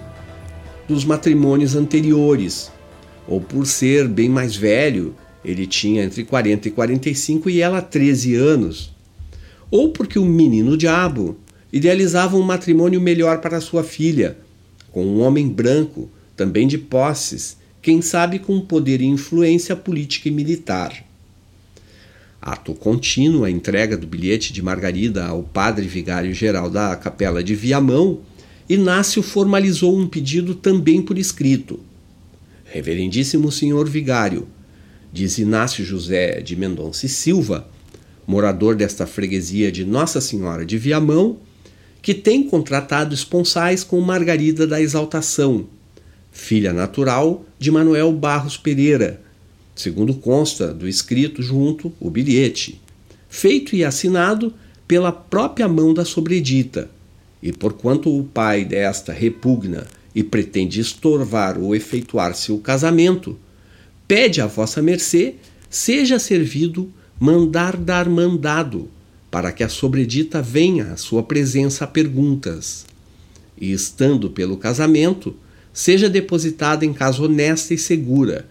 dos 0.87 1.05
matrimônios 1.05 1.75
anteriores, 1.75 2.71
ou 3.27 3.39
por 3.39 3.67
ser 3.67 4.07
bem 4.07 4.29
mais 4.29 4.55
velho, 4.55 5.13
ele 5.45 5.67
tinha 5.67 6.03
entre 6.03 6.23
40 6.23 6.67
e 6.67 6.71
45 6.71 7.49
e 7.49 7.61
ela 7.61 7.81
13 7.81 8.35
anos, 8.35 8.91
ou 9.69 9.89
porque 9.89 10.17
o 10.17 10.25
menino 10.25 10.75
diabo 10.75 11.37
idealizava 11.71 12.35
um 12.35 12.41
matrimônio 12.41 12.99
melhor 12.99 13.41
para 13.41 13.61
sua 13.61 13.83
filha, 13.83 14.37
com 14.91 15.05
um 15.05 15.21
homem 15.21 15.47
branco, 15.47 16.09
também 16.35 16.67
de 16.67 16.77
posses, 16.77 17.57
quem 17.81 18.01
sabe 18.01 18.39
com 18.39 18.59
poder 18.61 19.01
e 19.01 19.05
influência 19.05 19.75
política 19.75 20.27
e 20.27 20.31
militar. 20.31 21.05
Ato 22.41 22.73
contínuo 22.73 23.43
a 23.43 23.51
entrega 23.51 23.97
do 23.97 24.07
bilhete 24.07 24.53
de 24.53 24.61
Margarida 24.61 25.25
ao 25.25 25.43
padre 25.43 25.87
vigário-geral 25.87 26.69
da 26.69 26.95
capela 26.95 27.43
de 27.43 27.53
Viamão, 27.53 28.21
Inácio 28.69 29.21
formalizou 29.21 29.97
um 29.97 30.07
pedido 30.07 30.55
também 30.55 31.01
por 31.01 31.17
escrito. 31.17 31.79
Reverendíssimo 32.65 33.51
senhor 33.51 33.89
vigário, 33.89 34.47
diz 35.11 35.37
Inácio 35.37 35.83
José 35.83 36.39
de 36.39 36.55
Mendonça 36.55 37.05
e 37.05 37.09
Silva, 37.09 37.67
morador 38.27 38.75
desta 38.75 39.07
freguesia 39.07 39.71
de 39.71 39.83
Nossa 39.83 40.21
Senhora 40.21 40.65
de 40.65 40.77
Viamão, 40.77 41.39
que 42.01 42.13
tem 42.13 42.43
contratado 42.43 43.13
esponsais 43.13 43.83
com 43.83 43.99
Margarida 44.01 44.65
da 44.65 44.81
Exaltação, 44.81 45.65
filha 46.31 46.71
natural 46.71 47.45
de 47.57 47.69
Manuel 47.69 48.11
Barros 48.13 48.57
Pereira, 48.57 49.21
segundo 49.75 50.13
consta 50.13 50.73
do 50.73 50.87
escrito 50.87 51.41
junto 51.41 51.93
o 51.99 52.09
bilhete, 52.09 52.79
feito 53.29 53.75
e 53.75 53.83
assinado 53.83 54.53
pela 54.87 55.11
própria 55.11 55.67
mão 55.67 55.93
da 55.93 56.05
sobredita, 56.05 56.89
e 57.41 57.51
porquanto 57.51 58.17
o 58.17 58.23
pai 58.23 58.65
desta 58.65 59.13
repugna 59.13 59.85
e 60.13 60.23
pretende 60.23 60.79
estorvar 60.79 61.57
ou 61.57 61.75
efeituar-se 61.75 62.51
o 62.51 62.57
casamento, 62.57 63.37
pede 64.07 64.41
a 64.41 64.47
vossa 64.47 64.81
mercê 64.81 65.35
seja 65.69 66.17
servido 66.17 66.91
mandar 67.19 67.77
dar 67.77 68.09
mandado, 68.09 68.89
para 69.29 69.51
que 69.51 69.63
a 69.63 69.69
sobredita 69.69 70.41
venha 70.41 70.93
à 70.93 70.97
sua 70.97 71.23
presença 71.23 71.83
a 71.83 71.87
perguntas. 71.87 72.85
E 73.59 73.71
estando 73.71 74.29
pelo 74.29 74.57
casamento, 74.57 75.35
seja 75.73 76.09
depositada 76.09 76.85
em 76.85 76.93
casa 76.93 77.21
honesta 77.23 77.73
e 77.73 77.77
segura, 77.77 78.47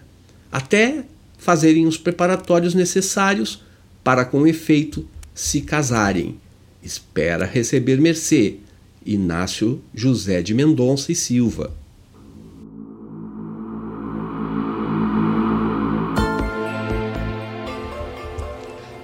até 0.51 1.05
fazerem 1.37 1.87
os 1.87 1.97
preparatórios 1.97 2.75
necessários 2.75 3.63
para 4.03 4.25
com 4.25 4.47
efeito 4.47 5.07
se 5.35 5.61
casarem. 5.61 6.37
Espera 6.83 7.45
receber 7.45 8.01
mercê 8.01 8.57
Inácio 9.05 9.81
José 9.95 10.43
de 10.43 10.55
Mendonça 10.55 11.11
e 11.13 11.15
Silva. 11.15 11.73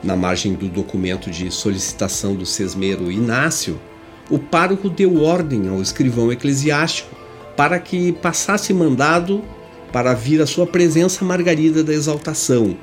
Na 0.05 0.15
margem 0.15 0.53
do 0.53 0.69
documento 0.69 1.31
de 1.31 1.51
solicitação 1.51 2.35
do 2.35 2.45
sesmeiro 2.45 3.11
Inácio, 3.11 3.81
o 4.29 4.39
pároco 4.39 4.91
deu 4.91 5.23
ordem 5.23 5.67
ao 5.67 5.81
escrivão 5.81 6.31
eclesiástico 6.31 7.17
para 7.57 7.79
que 7.79 8.13
passasse 8.13 8.75
mandado 8.75 9.43
para 9.91 10.13
vir 10.13 10.43
à 10.43 10.47
sua 10.47 10.67
presença 10.67 11.25
Margarida 11.25 11.83
da 11.83 11.95
Exaltação, 11.95 12.77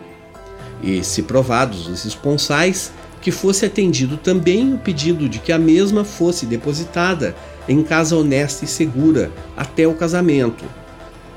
e, 0.81 1.03
se 1.03 1.21
provados 1.21 1.87
os 1.87 2.05
esponsais, 2.05 2.91
que 3.21 3.29
fosse 3.29 3.67
atendido 3.67 4.17
também 4.17 4.73
o 4.73 4.79
pedido 4.79 5.29
de 5.29 5.37
que 5.37 5.51
a 5.51 5.59
mesma 5.59 6.03
fosse 6.03 6.47
depositada 6.47 7.35
em 7.69 7.83
casa 7.83 8.15
honesta 8.15 8.65
e 8.65 8.67
segura 8.67 9.31
até 9.55 9.87
o 9.87 9.93
casamento. 9.93 10.65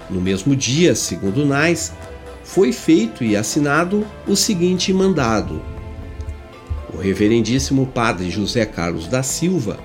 No 0.09 0.19
mesmo 0.19 0.57
dia, 0.57 0.95
segundo 0.95 1.45
Nais, 1.45 1.93
foi 2.43 2.73
feito 2.73 3.23
e 3.23 3.37
assinado 3.37 4.07
o 4.27 4.35
seguinte 4.35 4.91
mandado: 4.91 5.74
o 6.95 6.99
reverendíssimo 6.99 7.87
padre 7.87 8.31
José 8.31 8.65
Carlos 8.65 9.09
da 9.09 9.23
Silva, 9.23 9.79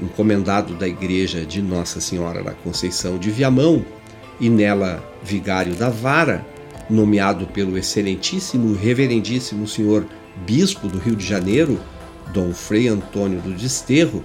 encomendado 0.00 0.74
da 0.74 0.86
Igreja 0.86 1.44
de 1.44 1.60
Nossa 1.60 2.00
Senhora 2.00 2.42
da 2.42 2.52
Conceição 2.52 3.18
de 3.18 3.30
Viamão 3.30 3.84
e 4.40 4.48
nela 4.48 5.02
vigário 5.24 5.74
da 5.74 5.90
Vara, 5.90 6.46
nomeado 6.88 7.46
pelo 7.46 7.76
excelentíssimo 7.76 8.74
reverendíssimo 8.74 9.66
senhor 9.66 10.06
bispo 10.46 10.88
do 10.88 10.98
Rio 10.98 11.16
de 11.16 11.26
Janeiro, 11.26 11.80
Dom 12.32 12.52
Frei 12.52 12.88
Antônio 12.88 13.40
do 13.40 13.52
Desterro, 13.52 14.24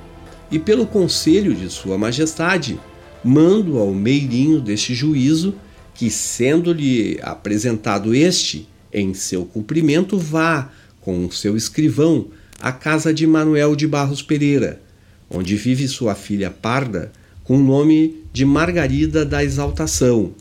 e 0.52 0.58
pelo 0.58 0.86
conselho 0.86 1.54
de 1.54 1.70
Sua 1.70 1.98
Majestade, 1.98 2.80
mando 3.24 3.80
ao 3.80 3.92
meirinho 3.94 4.62
deste 4.62 4.94
juízo 4.94 5.56
que, 5.94 6.10
sendo-lhe 6.10 7.20
apresentado 7.22 8.14
este, 8.16 8.68
em 8.94 9.14
seu 9.14 9.46
cumprimento, 9.46 10.18
vá 10.18 10.70
com 11.08 11.32
seu 11.32 11.56
escrivão 11.56 12.28
à 12.60 12.70
casa 12.70 13.14
de 13.14 13.26
Manuel 13.26 13.78
de 13.78 13.88
Barros 13.88 14.22
Pereira, 14.22 14.82
onde 15.30 15.56
vive 15.56 15.88
sua 15.88 16.14
filha 16.16 16.52
Parda, 16.52 17.14
com 17.46 17.56
o 17.56 17.64
nome 17.64 18.26
de 18.34 18.44
Margarida 18.44 19.26
da 19.26 19.42
Exaltação, 19.42 20.34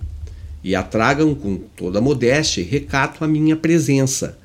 e 0.65 0.75
a 0.75 0.83
tragam 0.83 1.37
com 1.37 1.57
toda 1.57 2.01
modéstia 2.01 2.63
e 2.63 2.65
recato 2.65 3.23
à 3.23 3.29
minha 3.29 3.55
presença, 3.55 4.37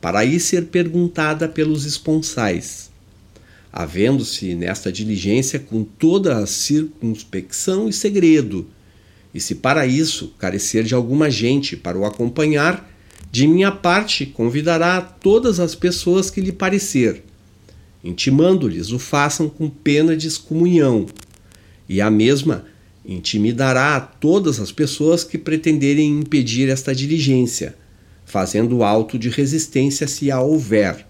para 0.00 0.18
aí 0.18 0.40
ser 0.40 0.64
perguntada 0.64 1.48
pelos 1.48 1.84
esponsais. 1.84 2.90
Havendo-se 3.72 4.56
nesta 4.56 4.90
diligência 4.90 5.60
com 5.60 5.84
toda 5.84 6.38
a 6.38 6.46
circunspecção 6.48 7.88
e 7.88 7.92
segredo, 7.92 8.66
e 9.32 9.38
se 9.38 9.54
para 9.54 9.86
isso 9.86 10.34
carecer 10.40 10.82
de 10.82 10.94
alguma 10.96 11.30
gente 11.30 11.76
para 11.76 11.96
o 11.96 12.04
acompanhar, 12.04 12.97
de 13.30 13.46
minha 13.46 13.70
parte, 13.70 14.24
convidará 14.24 15.00
todas 15.00 15.60
as 15.60 15.74
pessoas 15.74 16.30
que 16.30 16.40
lhe 16.40 16.52
parecer, 16.52 17.22
intimando-lhes 18.02 18.90
o 18.90 18.98
façam 18.98 19.46
com 19.48 19.68
pena 19.68 20.16
de 20.16 20.26
excomunhão, 20.26 21.06
e 21.88 22.00
a 22.00 22.10
mesma 22.10 22.64
intimidará 23.04 23.96
a 23.96 24.00
todas 24.00 24.58
as 24.60 24.72
pessoas 24.72 25.24
que 25.24 25.38
pretenderem 25.38 26.20
impedir 26.20 26.68
esta 26.68 26.94
diligência, 26.94 27.74
fazendo 28.24 28.82
auto 28.82 29.18
de 29.18 29.28
resistência 29.28 30.06
se 30.06 30.30
a 30.30 30.40
houver. 30.40 31.06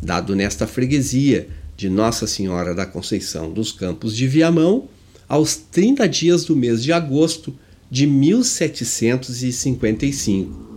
Dado 0.00 0.36
nesta 0.36 0.66
freguesia 0.66 1.48
de 1.76 1.88
Nossa 1.88 2.26
Senhora 2.26 2.74
da 2.74 2.86
Conceição 2.86 3.52
dos 3.52 3.72
Campos 3.72 4.16
de 4.16 4.28
Viamão, 4.28 4.88
aos 5.26 5.56
30 5.56 6.06
dias 6.08 6.44
do 6.44 6.54
mês 6.54 6.82
de 6.82 6.92
agosto 6.92 7.58
de 7.90 8.06
1755. 8.06 10.73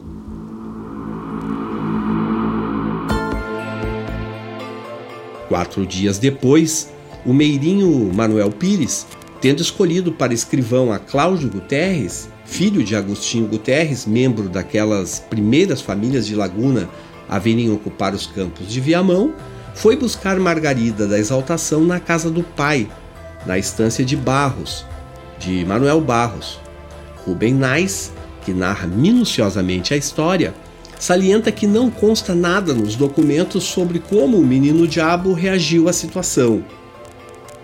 Quatro 5.48 5.86
dias 5.86 6.18
depois, 6.20 6.92
o 7.26 7.34
meirinho 7.34 8.12
Manuel 8.14 8.52
Pires, 8.52 9.06
tendo 9.42 9.62
escolhido 9.62 10.12
para 10.12 10.34
escrivão 10.34 10.92
a 10.92 11.00
Cláudio 11.00 11.50
Guterres, 11.50 12.30
filho 12.46 12.84
de 12.84 12.96
Agostinho 12.96 13.48
Guterres, 13.48 14.06
membro 14.06 14.50
daquelas 14.50 15.20
primeiras 15.20 15.82
famílias 15.82 16.26
de 16.26 16.36
Laguna 16.36 16.90
a 17.30 17.38
virem 17.38 17.72
ocupar 17.72 18.14
os 18.14 18.26
campos 18.26 18.68
de 18.68 18.80
Viamão, 18.80 19.34
foi 19.76 19.96
buscar 19.96 20.40
Margarida 20.40 21.06
da 21.08 21.20
Exaltação 21.20 21.84
na 21.84 22.00
casa 22.00 22.32
do 22.32 22.42
pai, 22.42 22.90
na 23.46 23.58
estância 23.58 24.04
de 24.04 24.16
Barros, 24.16 24.86
de 25.38 25.64
Manuel 25.66 26.02
Barros. 26.02 26.60
Rubem 27.26 27.54
Nais, 27.54 28.12
que 28.44 28.54
narra 28.54 28.88
minuciosamente 28.88 29.94
a 29.94 29.98
história, 29.98 30.54
salienta 31.00 31.52
que 31.52 31.68
não 31.68 31.90
consta 31.90 32.34
nada 32.34 32.74
nos 32.74 32.96
documentos 32.96 33.64
sobre 33.64 34.00
como 34.00 34.38
o 34.38 34.46
menino 34.46 34.88
diabo 34.88 35.34
reagiu 35.34 35.88
à 35.88 35.94
situação. 35.94 36.64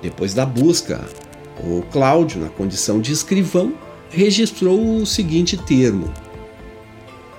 Depois 0.01 0.33
da 0.33 0.45
busca, 0.45 1.03
o 1.59 1.81
Cláudio, 1.91 2.41
na 2.41 2.49
condição 2.49 2.99
de 2.99 3.11
escrivão, 3.11 3.73
registrou 4.09 4.97
o 4.97 5.05
seguinte 5.05 5.57
termo: 5.57 6.13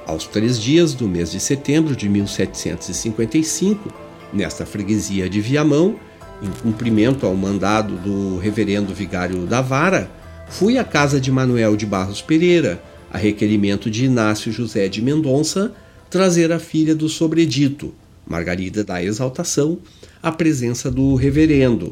Aos 0.07 0.27
três 0.27 0.61
dias 0.61 0.95
do 0.95 1.07
mês 1.07 1.31
de 1.31 1.41
setembro 1.41 1.95
de 1.95 2.09
1755, 2.09 3.93
nesta 4.33 4.67
freguesia 4.67 5.29
de 5.29 5.41
Viamão, 5.41 5.97
em 6.43 6.51
cumprimento 6.63 7.27
ao 7.27 7.35
mandado 7.35 7.95
do 7.97 8.39
reverendo 8.39 8.93
vigário 8.93 9.47
da 9.47 9.61
Vara, 9.61 10.11
fui 10.49 10.79
à 10.79 10.85
casa 10.85 11.21
de 11.21 11.31
Manuel 11.31 11.77
de 11.77 11.87
Barros 11.87 12.21
Pereira, 12.21 12.83
a 13.13 13.19
requerimento 13.19 13.91
de 13.91 14.05
Inácio 14.05 14.51
José 14.51 14.89
de 14.89 15.01
Mendonça, 15.01 15.73
trazer 16.15 16.53
a 16.53 16.61
filha 16.61 16.95
do 16.95 17.09
sobredito, 17.09 17.93
Margarida 18.25 18.85
da 18.85 19.03
Exaltação, 19.03 19.81
à 20.23 20.31
presença 20.31 20.89
do 20.89 21.17
reverendo. 21.17 21.91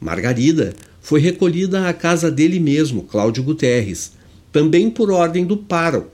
Margarida 0.00 0.74
foi 1.00 1.20
recolhida 1.20 1.86
à 1.88 1.92
casa 1.92 2.32
dele 2.32 2.58
mesmo, 2.58 3.04
Cláudio 3.04 3.44
Guterres, 3.44 4.14
também 4.50 4.90
por 4.90 5.08
ordem 5.08 5.46
do 5.46 5.56
pároco, 5.56 6.10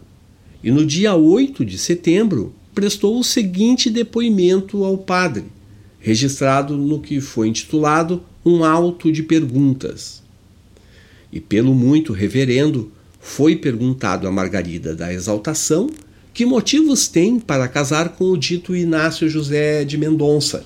e 0.63 0.71
no 0.71 0.85
dia 0.85 1.15
8 1.15 1.65
de 1.65 1.79
setembro 1.79 2.55
prestou 2.75 3.19
o 3.19 3.25
seguinte 3.25 3.89
depoimento 3.89 4.85
ao 4.85 4.99
padre, 4.99 5.45
registrado 5.99 6.77
no 6.77 7.01
que 7.01 7.23
foi 7.23 7.49
intitulado 7.49 8.23
Um 8.45 8.63
Auto 8.63 9.11
de 9.11 9.23
Perguntas. 9.23 10.23
E 11.33 11.41
pelo 11.41 11.75
muito 11.75 12.13
reverendo 12.13 12.93
foi 13.19 13.57
perguntado 13.57 14.29
a 14.29 14.31
Margarida 14.31 14.95
da 14.95 15.11
Exaltação 15.11 15.89
que 16.39 16.47
motivos 16.47 17.09
tem 17.09 17.41
para 17.41 17.67
casar 17.67 18.11
com 18.11 18.27
o 18.27 18.37
dito 18.37 18.77
Inácio 18.77 19.29
José 19.29 19.85
de 19.85 19.99
Mendonça? 19.99 20.65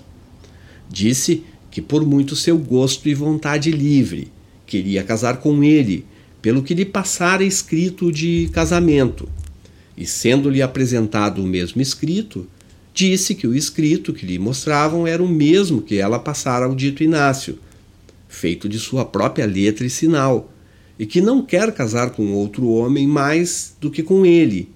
Disse 0.86 1.44
que, 1.70 1.80
por 1.80 2.04
muito 2.04 2.36
seu 2.36 2.58
gosto 2.58 3.08
e 3.08 3.14
vontade 3.14 3.70
livre, 3.70 4.30
queria 4.66 5.02
casar 5.02 5.38
com 5.38 5.64
ele, 5.64 6.04
pelo 6.42 6.62
que 6.62 6.74
lhe 6.74 6.84
passara 6.84 7.42
escrito 7.42 8.12
de 8.12 8.50
casamento. 8.52 9.26
E, 9.96 10.04
sendo-lhe 10.04 10.60
apresentado 10.60 11.42
o 11.42 11.46
mesmo 11.46 11.80
escrito, 11.80 12.46
disse 12.92 13.34
que 13.34 13.46
o 13.46 13.54
escrito 13.54 14.12
que 14.12 14.26
lhe 14.26 14.38
mostravam 14.38 15.06
era 15.06 15.22
o 15.22 15.26
mesmo 15.26 15.80
que 15.80 15.96
ela 15.96 16.18
passara 16.18 16.66
ao 16.66 16.74
dito 16.74 17.02
Inácio, 17.02 17.58
feito 18.28 18.68
de 18.68 18.78
sua 18.78 19.06
própria 19.06 19.46
letra 19.46 19.86
e 19.86 19.88
sinal, 19.88 20.52
e 20.98 21.06
que 21.06 21.22
não 21.22 21.40
quer 21.42 21.72
casar 21.72 22.10
com 22.10 22.34
outro 22.34 22.68
homem 22.68 23.06
mais 23.06 23.74
do 23.80 23.90
que 23.90 24.02
com 24.02 24.26
ele 24.26 24.68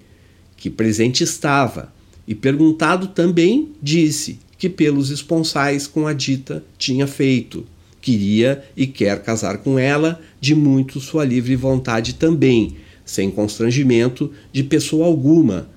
que 0.67 0.71
presente 0.71 1.23
estava, 1.23 1.93
e 2.27 2.35
perguntado 2.35 3.07
também, 3.07 3.69
disse 3.81 4.41
que 4.59 4.69
pelos 4.69 5.11
esponsais 5.11 5.87
com 5.87 6.09
a 6.09 6.13
dita 6.13 6.65
tinha 6.77 7.07
feito. 7.07 7.65
Queria 8.01 8.65
e 8.77 8.85
quer 8.85 9.23
casar 9.23 9.59
com 9.59 9.79
ela, 9.79 10.21
de 10.41 10.57
muito 10.57 10.99
sua 10.99 11.25
livre 11.25 11.55
vontade 11.55 12.17
também, 12.17 12.79
sem 13.05 13.31
constrangimento 13.31 14.33
de 14.53 14.65
pessoa 14.65 15.07
alguma, 15.07 15.69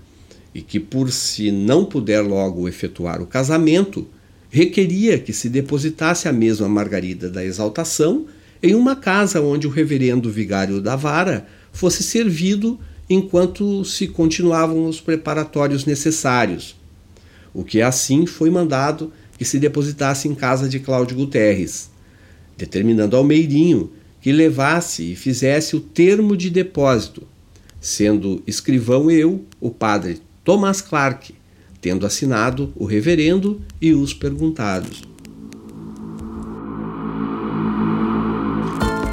e 0.56 0.62
que 0.64 0.80
por 0.80 1.12
se 1.12 1.52
não 1.52 1.86
puder 1.86 2.22
logo 2.22 2.68
efetuar 2.68 3.22
o 3.22 3.28
casamento, 3.28 4.08
requeria 4.50 5.20
que 5.20 5.32
se 5.32 5.50
depositasse 5.50 6.28
a 6.28 6.34
mesma 6.34 6.68
Margarida 6.68 7.30
da 7.30 7.46
Exaltação 7.46 8.26
em 8.64 8.74
uma 8.74 8.96
casa 8.96 9.40
onde 9.40 9.68
o 9.68 9.70
reverendo 9.70 10.32
vigário 10.32 10.82
da 10.82 10.96
vara 10.96 11.46
fosse 11.72 12.02
servido 12.02 12.80
enquanto 13.10 13.84
se 13.84 14.08
continuavam 14.08 14.86
os 14.86 15.02
preparatórios 15.02 15.86
necessários, 15.86 16.76
o 17.54 17.64
que 17.64 17.82
assim 17.82 18.26
foi 18.26 18.50
mandado 18.50 19.12
que 19.38 19.46
se 19.46 19.58
depositasse 19.58 20.28
em 20.28 20.36
casa 20.36 20.70
de 20.70 20.80
Cláudio 20.80 21.18
Guterres, 21.18 21.90
determinando 22.58 23.16
ao 23.16 23.24
Meirinho 23.24 23.92
que 24.22 24.32
levasse 24.32 25.14
e 25.14 25.16
fizesse 25.16 25.76
o 25.76 25.80
termo 25.80 26.36
de 26.36 26.50
depósito, 26.50 27.24
sendo 27.80 28.44
escrivão 28.46 29.10
eu, 29.10 29.46
o 29.60 29.72
padre 29.72 30.22
Thomas 30.44 30.82
Clark, 30.82 31.34
tendo 31.82 32.06
assinado 32.06 32.74
o 32.76 32.86
reverendo 32.86 33.62
e 33.82 33.94
os 33.94 34.14
perguntados. 34.14 35.04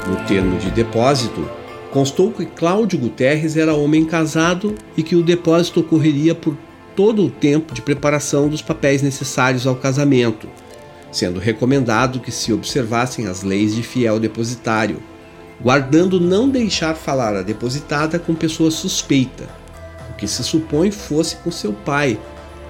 No 0.09 0.27
termo 0.27 0.59
de 0.59 0.71
depósito, 0.73 1.49
constou 1.97 2.31
que 2.31 2.45
Cláudio 2.45 2.99
Guterres 2.99 3.57
era 3.57 3.75
homem 3.75 4.05
casado 4.05 4.75
e 4.99 5.03
que 5.03 5.17
o 5.17 5.23
depósito 5.23 5.81
ocorreria 5.81 6.35
por 6.35 6.55
todo 6.95 7.25
o 7.25 7.31
tempo 7.31 7.73
de 7.73 7.81
preparação 7.81 8.51
dos 8.51 8.61
papéis 8.61 9.01
necessários 9.01 9.67
ao 9.67 9.75
casamento, 9.75 10.47
sendo 11.11 11.41
recomendado 11.41 12.21
que 12.21 12.31
se 12.31 12.53
observassem 12.53 13.27
as 13.27 13.43
leis 13.43 13.75
de 13.75 13.83
fiel 13.83 14.21
depositário, 14.21 15.03
guardando 15.59 16.21
não 16.21 16.51
deixar 16.51 16.95
falar 16.97 17.35
a 17.35 17.41
depositada 17.41 18.19
com 18.19 18.35
pessoa 18.35 18.71
suspeita, 18.71 19.49
o 20.11 20.17
que 20.19 20.29
se 20.29 20.45
supõe 20.45 20.91
fosse 20.91 21.37
com 21.37 21.51
seu 21.51 21.73
pai, 21.73 22.21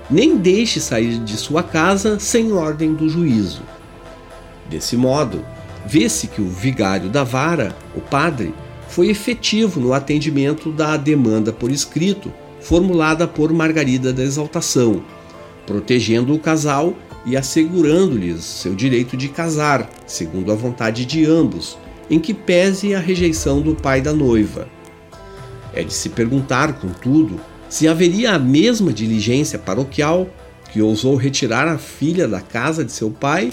nem 0.08 0.36
deixe 0.36 0.78
sair 0.78 1.18
de 1.18 1.36
sua 1.36 1.64
casa 1.64 2.20
sem 2.20 2.52
ordem 2.52 2.94
do 2.94 3.08
juízo. 3.08 3.62
Desse 4.70 4.96
modo, 4.96 5.44
vê-se 5.84 6.28
que 6.28 6.40
o 6.40 6.48
vigário 6.48 7.08
da 7.08 7.24
vara, 7.24 7.74
o 7.92 8.00
padre, 8.00 8.54
foi 8.88 9.08
efetivo 9.08 9.80
no 9.80 9.92
atendimento 9.92 10.70
da 10.70 10.96
demanda 10.96 11.52
por 11.52 11.70
escrito 11.70 12.32
formulada 12.60 13.28
por 13.28 13.52
Margarida 13.52 14.12
da 14.12 14.24
Exaltação, 14.24 15.02
protegendo 15.64 16.34
o 16.34 16.38
casal 16.38 16.94
e 17.24 17.36
assegurando-lhes 17.36 18.42
seu 18.42 18.74
direito 18.74 19.16
de 19.16 19.28
casar, 19.28 19.88
segundo 20.04 20.50
a 20.50 20.54
vontade 20.56 21.04
de 21.04 21.24
ambos, 21.24 21.78
em 22.10 22.18
que 22.18 22.34
pese 22.34 22.92
a 22.92 22.98
rejeição 22.98 23.60
do 23.60 23.74
pai 23.74 24.00
da 24.00 24.12
noiva. 24.12 24.68
É 25.72 25.84
de 25.84 25.92
se 25.92 26.08
perguntar, 26.08 26.80
contudo, 26.80 27.40
se 27.68 27.86
haveria 27.86 28.32
a 28.32 28.38
mesma 28.38 28.92
diligência 28.92 29.58
paroquial 29.58 30.28
que 30.72 30.82
ousou 30.82 31.14
retirar 31.14 31.68
a 31.68 31.78
filha 31.78 32.26
da 32.26 32.40
casa 32.40 32.84
de 32.84 32.90
seu 32.90 33.10
pai, 33.10 33.50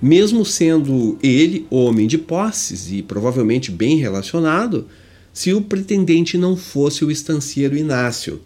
mesmo 0.00 0.44
sendo 0.44 1.18
ele 1.22 1.66
homem 1.70 2.06
de 2.06 2.18
posses 2.18 2.90
e 2.90 3.02
provavelmente 3.02 3.70
bem 3.70 3.96
relacionado, 3.96 4.86
se 5.32 5.52
o 5.52 5.60
pretendente 5.60 6.38
não 6.38 6.56
fosse 6.56 7.04
o 7.04 7.10
estancieiro 7.10 7.76
Inácio, 7.76 8.40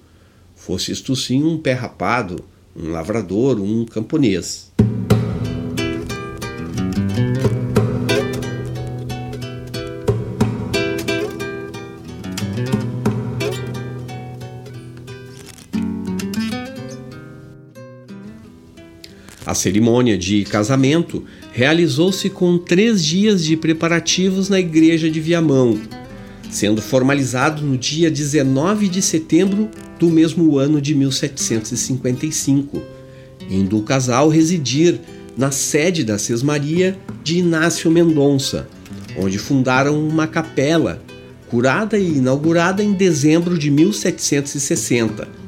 fosse 0.55 0.93
isto 0.93 1.15
sim 1.15 1.43
um 1.43 1.59
pé 1.59 1.73
rapado, 1.73 2.45
um 2.77 2.91
lavrador, 2.91 3.61
um 3.61 3.85
camponês. 3.85 4.71
A 19.51 19.55
cerimônia 19.55 20.17
de 20.17 20.45
casamento 20.45 21.25
realizou-se 21.53 22.31
com 22.31 22.57
três 22.57 23.05
dias 23.05 23.45
de 23.45 23.57
preparativos 23.57 24.49
na 24.49 24.61
igreja 24.61 25.11
de 25.11 25.21
Viamão, 25.21 25.77
sendo 26.49 26.81
formalizado 26.81 27.61
no 27.61 27.77
dia 27.77 28.09
19 28.09 28.87
de 28.87 29.03
setembro 29.03 29.69
do 29.99 30.09
mesmo 30.09 30.57
ano 30.57 30.81
de 30.81 30.95
1755, 30.95 32.81
indo 33.51 33.77
o 33.77 33.83
casal 33.83 34.29
residir 34.29 35.01
na 35.37 35.51
sede 35.51 36.05
da 36.05 36.17
Sesmaria 36.17 36.97
de 37.25 37.39
Inácio 37.39 37.91
Mendonça, 37.91 38.69
onde 39.17 39.37
fundaram 39.37 40.01
uma 40.01 40.29
capela, 40.29 41.03
curada 41.49 41.99
e 41.99 42.19
inaugurada 42.19 42.85
em 42.85 42.93
dezembro 42.93 43.59
de 43.59 43.69
1760 43.69 45.40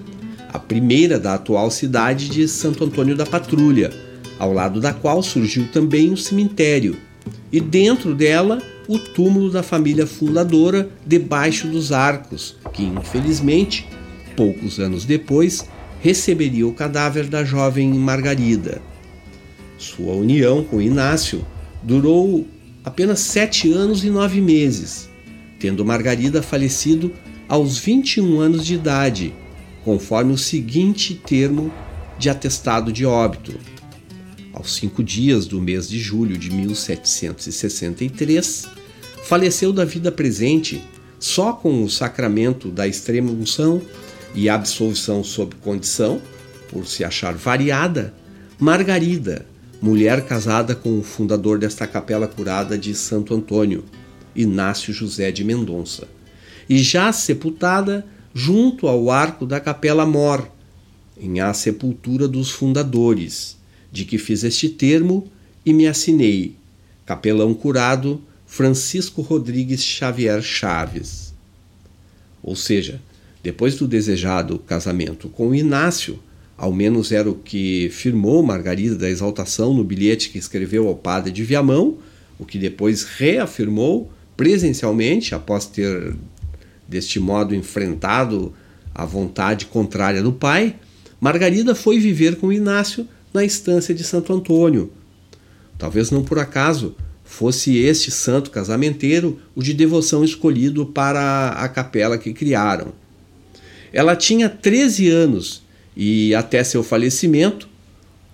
a 0.52 0.58
primeira 0.58 1.18
da 1.18 1.34
atual 1.34 1.70
cidade 1.70 2.28
de 2.28 2.46
Santo 2.46 2.84
Antônio 2.84 3.16
da 3.16 3.24
Patrulha, 3.24 3.90
ao 4.38 4.52
lado 4.52 4.80
da 4.80 4.92
qual 4.92 5.22
surgiu 5.22 5.68
também 5.72 6.12
o 6.12 6.16
cemitério, 6.16 6.96
e 7.50 7.60
dentro 7.60 8.14
dela 8.14 8.60
o 8.86 8.98
túmulo 8.98 9.50
da 9.50 9.62
família 9.62 10.06
fundadora 10.06 10.90
debaixo 11.06 11.68
dos 11.68 11.92
arcos, 11.92 12.56
que 12.72 12.82
infelizmente, 12.82 13.88
poucos 14.36 14.78
anos 14.78 15.04
depois, 15.04 15.66
receberia 16.00 16.66
o 16.66 16.74
cadáver 16.74 17.28
da 17.28 17.44
jovem 17.44 17.92
Margarida. 17.94 18.82
Sua 19.78 20.14
união 20.14 20.64
com 20.64 20.82
Inácio 20.82 21.46
durou 21.82 22.46
apenas 22.84 23.20
sete 23.20 23.72
anos 23.72 24.04
e 24.04 24.10
nove 24.10 24.40
meses, 24.40 25.08
tendo 25.58 25.84
Margarida 25.84 26.42
falecido 26.42 27.12
aos 27.48 27.78
21 27.78 28.40
anos 28.40 28.66
de 28.66 28.74
idade 28.74 29.32
conforme 29.84 30.32
o 30.32 30.38
seguinte 30.38 31.14
termo 31.14 31.72
de 32.18 32.28
atestado 32.30 32.92
de 32.92 33.06
óbito. 33.06 33.54
Aos 34.52 34.74
cinco 34.76 35.02
dias 35.02 35.46
do 35.46 35.60
mês 35.60 35.88
de 35.88 35.98
julho 35.98 36.36
de 36.36 36.50
1763, 36.50 38.68
faleceu 39.24 39.72
da 39.72 39.84
vida 39.84 40.12
presente 40.12 40.84
só 41.18 41.52
com 41.52 41.82
o 41.82 41.90
sacramento 41.90 42.68
da 42.68 42.86
extrema 42.86 43.30
unção 43.30 43.82
e 44.34 44.48
absolvição 44.48 45.22
sob 45.22 45.54
condição, 45.56 46.22
por 46.68 46.86
se 46.86 47.04
achar 47.04 47.34
variada, 47.34 48.14
Margarida, 48.58 49.44
mulher 49.80 50.24
casada 50.24 50.74
com 50.74 50.98
o 50.98 51.02
fundador 51.02 51.58
desta 51.58 51.86
capela 51.86 52.28
curada 52.28 52.78
de 52.78 52.94
Santo 52.94 53.34
Antônio, 53.34 53.84
Inácio 54.34 54.92
José 54.92 55.30
de 55.30 55.44
Mendonça, 55.44 56.08
e 56.68 56.78
já 56.78 57.12
sepultada 57.12 58.06
junto 58.34 58.86
ao 58.86 59.10
arco 59.10 59.46
da 59.46 59.60
Capela 59.60 60.06
Mor, 60.06 60.50
em 61.18 61.40
a 61.40 61.52
sepultura 61.52 62.26
dos 62.26 62.50
fundadores, 62.50 63.56
de 63.90 64.04
que 64.04 64.18
fiz 64.18 64.42
este 64.42 64.68
termo 64.68 65.26
e 65.64 65.72
me 65.72 65.86
assinei, 65.86 66.56
capelão 67.04 67.52
curado 67.54 68.20
Francisco 68.46 69.22
Rodrigues 69.22 69.82
Xavier 69.82 70.42
Chaves. 70.42 71.32
Ou 72.42 72.56
seja, 72.56 73.00
depois 73.42 73.76
do 73.76 73.86
desejado 73.86 74.58
casamento 74.58 75.28
com 75.28 75.54
Inácio, 75.54 76.18
ao 76.56 76.72
menos 76.72 77.12
era 77.12 77.30
o 77.30 77.34
que 77.34 77.88
firmou 77.90 78.42
Margarida 78.42 78.96
da 78.96 79.08
Exaltação 79.08 79.74
no 79.74 79.84
bilhete 79.84 80.30
que 80.30 80.38
escreveu 80.38 80.88
ao 80.88 80.94
padre 80.94 81.32
de 81.32 81.42
Viamão, 81.44 81.98
o 82.38 82.44
que 82.44 82.58
depois 82.58 83.04
reafirmou 83.04 84.10
presencialmente 84.36 85.34
após 85.34 85.66
ter 85.66 86.14
deste 86.92 87.18
modo 87.18 87.54
enfrentado 87.54 88.52
a 88.94 89.06
vontade 89.06 89.64
contrária 89.66 90.22
do 90.22 90.32
pai, 90.32 90.76
Margarida 91.18 91.74
foi 91.74 91.98
viver 91.98 92.36
com 92.36 92.52
Inácio 92.52 93.08
na 93.32 93.42
estância 93.42 93.94
de 93.94 94.04
Santo 94.04 94.32
Antônio. 94.32 94.92
Talvez 95.78 96.10
não 96.10 96.22
por 96.22 96.38
acaso 96.38 96.94
fosse 97.24 97.78
este 97.78 98.10
santo 98.10 98.50
casamenteiro 98.50 99.40
o 99.54 99.62
de 99.62 99.72
devoção 99.72 100.22
escolhido 100.22 100.84
para 100.84 101.48
a 101.48 101.66
capela 101.68 102.18
que 102.18 102.34
criaram. 102.34 102.92
Ela 103.90 104.14
tinha 104.14 104.50
13 104.50 105.08
anos 105.08 105.62
e, 105.96 106.34
até 106.34 106.62
seu 106.62 106.82
falecimento, 106.82 107.68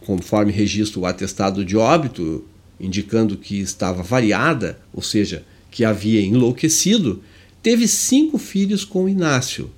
conforme 0.01 0.51
registra 0.51 0.99
o 0.99 1.07
atestado 1.07 1.65
de 1.65 1.77
óbito, 1.77 2.45
indicando 2.81 3.37
que 3.37 3.61
estava 3.61 4.03
variada, 4.03 4.79
ou 4.93 5.03
seja, 5.03 5.45
que 5.71 5.85
havia 5.85 6.21
enlouquecido, 6.21 7.23
Teve 7.69 7.87
cinco 7.87 8.39
filhos 8.39 8.83
com 8.83 9.07
Inácio, 9.07 9.71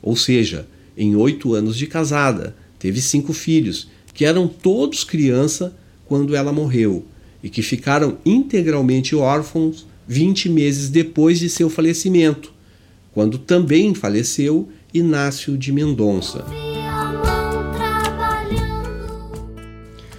ou 0.00 0.16
seja, 0.16 0.66
em 0.96 1.14
oito 1.14 1.52
anos 1.52 1.76
de 1.76 1.86
casada, 1.86 2.56
teve 2.78 3.02
cinco 3.02 3.34
filhos, 3.34 3.86
que 4.14 4.24
eram 4.24 4.48
todos 4.48 5.04
criança 5.04 5.76
quando 6.06 6.34
ela 6.34 6.54
morreu 6.54 7.04
e 7.42 7.50
que 7.50 7.60
ficaram 7.60 8.16
integralmente 8.24 9.14
órfãos 9.14 9.86
20 10.08 10.48
meses 10.48 10.88
depois 10.88 11.38
de 11.38 11.50
seu 11.50 11.68
falecimento, 11.68 12.50
quando 13.12 13.36
também 13.36 13.92
faleceu 13.92 14.66
Inácio 14.94 15.58
de 15.58 15.70
Mendonça. 15.70 16.67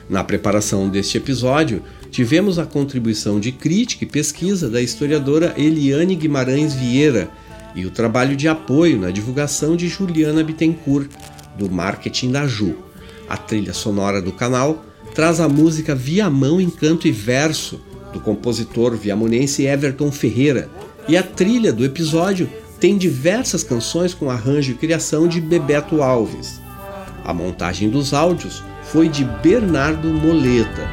Na 0.09 0.23
preparação 0.23 0.89
deste 0.89 1.17
episódio, 1.17 1.83
tivemos 2.09 2.57
a 2.57 2.65
contribuição 2.65 3.39
de 3.39 3.51
crítica 3.51 4.03
e 4.03 4.07
pesquisa 4.07 4.67
da 4.67 4.81
historiadora 4.81 5.53
Eliane 5.55 6.15
Guimarães 6.15 6.73
Vieira 6.73 7.29
e 7.75 7.85
o 7.85 7.91
trabalho 7.91 8.35
de 8.35 8.47
apoio 8.47 8.99
na 8.99 9.11
divulgação 9.11 9.75
de 9.75 9.87
Juliana 9.87 10.43
Bittencourt, 10.43 11.11
do 11.55 11.69
Marketing 11.69 12.31
da 12.31 12.47
Ju. 12.47 12.75
A 13.29 13.37
trilha 13.37 13.71
sonora 13.71 14.19
do 14.19 14.31
canal 14.31 14.83
traz 15.13 15.39
a 15.39 15.47
música 15.47 15.93
Viamão 15.93 16.59
em 16.59 16.71
Canto 16.71 17.07
e 17.07 17.11
Verso, 17.11 17.79
do 18.11 18.19
compositor 18.19 18.95
viamonense 18.95 19.67
Everton 19.67 20.11
Ferreira, 20.11 20.67
e 21.07 21.15
a 21.15 21.21
trilha 21.21 21.71
do 21.71 21.85
episódio 21.85 22.49
tem 22.79 22.97
diversas 22.97 23.63
canções 23.63 24.15
com 24.15 24.31
arranjo 24.31 24.71
e 24.71 24.75
criação 24.75 25.27
de 25.27 25.39
Bebeto 25.39 26.01
Alves. 26.01 26.59
A 27.23 27.31
montagem 27.31 27.89
dos 27.91 28.11
áudios 28.11 28.63
foi 28.91 29.07
de 29.07 29.23
Bernardo 29.23 30.07
Moleta. 30.07 30.89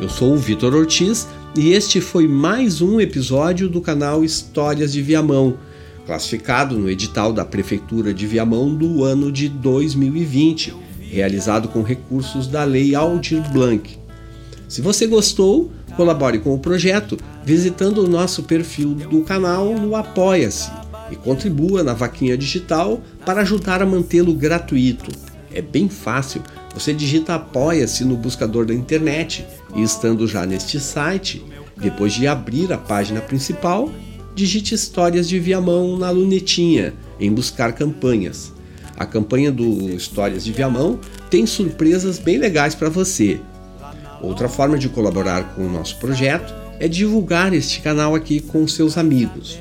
Eu 0.00 0.08
sou 0.08 0.32
o 0.32 0.38
Vitor 0.38 0.74
Ortiz 0.74 1.28
e 1.54 1.72
este 1.72 2.00
foi 2.00 2.26
mais 2.26 2.80
um 2.80 2.98
episódio 2.98 3.68
do 3.68 3.82
canal 3.82 4.24
Histórias 4.24 4.90
de 4.90 5.02
Viamão, 5.02 5.58
classificado 6.06 6.78
no 6.78 6.88
edital 6.88 7.30
da 7.30 7.44
Prefeitura 7.44 8.14
de 8.14 8.26
Viamão 8.26 8.74
do 8.74 9.04
ano 9.04 9.30
de 9.30 9.50
2020, 9.50 10.74
realizado 11.10 11.68
com 11.68 11.82
recursos 11.82 12.46
da 12.46 12.64
Lei 12.64 12.94
Aldir 12.94 13.42
Blanc. 13.52 13.98
Se 14.66 14.80
você 14.80 15.06
gostou, 15.06 15.70
Colabore 15.94 16.38
com 16.38 16.54
o 16.54 16.58
projeto 16.58 17.18
visitando 17.44 17.98
o 17.98 18.08
nosso 18.08 18.44
perfil 18.44 18.94
do 18.94 19.20
canal 19.20 19.74
no 19.74 19.94
Apoia-se 19.94 20.81
e 21.12 21.16
contribua 21.16 21.84
na 21.84 21.92
vaquinha 21.92 22.36
digital 22.38 23.02
para 23.24 23.42
ajudar 23.42 23.82
a 23.82 23.86
mantê-lo 23.86 24.32
gratuito. 24.32 25.12
É 25.52 25.60
bem 25.60 25.88
fácil, 25.88 26.42
você 26.74 26.94
digita 26.94 27.34
Apoia-se 27.34 28.02
no 28.02 28.16
buscador 28.16 28.64
da 28.64 28.72
internet 28.72 29.44
e 29.76 29.82
estando 29.82 30.26
já 30.26 30.46
neste 30.46 30.80
site, 30.80 31.44
depois 31.76 32.14
de 32.14 32.26
abrir 32.26 32.72
a 32.72 32.78
página 32.78 33.20
principal, 33.20 33.92
digite 34.34 34.74
Histórias 34.74 35.28
de 35.28 35.38
Viamão 35.38 35.98
na 35.98 36.08
lunetinha 36.08 36.94
em 37.20 37.30
buscar 37.30 37.74
campanhas. 37.74 38.50
A 38.96 39.04
campanha 39.04 39.52
do 39.52 39.90
Histórias 39.90 40.44
de 40.44 40.52
Viamão 40.52 40.98
tem 41.28 41.44
surpresas 41.44 42.18
bem 42.18 42.38
legais 42.38 42.74
para 42.74 42.88
você. 42.88 43.38
Outra 44.22 44.48
forma 44.48 44.78
de 44.78 44.88
colaborar 44.88 45.54
com 45.54 45.66
o 45.66 45.70
nosso 45.70 45.98
projeto 45.98 46.54
é 46.80 46.88
divulgar 46.88 47.52
este 47.52 47.80
canal 47.82 48.14
aqui 48.14 48.40
com 48.40 48.66
seus 48.66 48.96
amigos. 48.96 49.58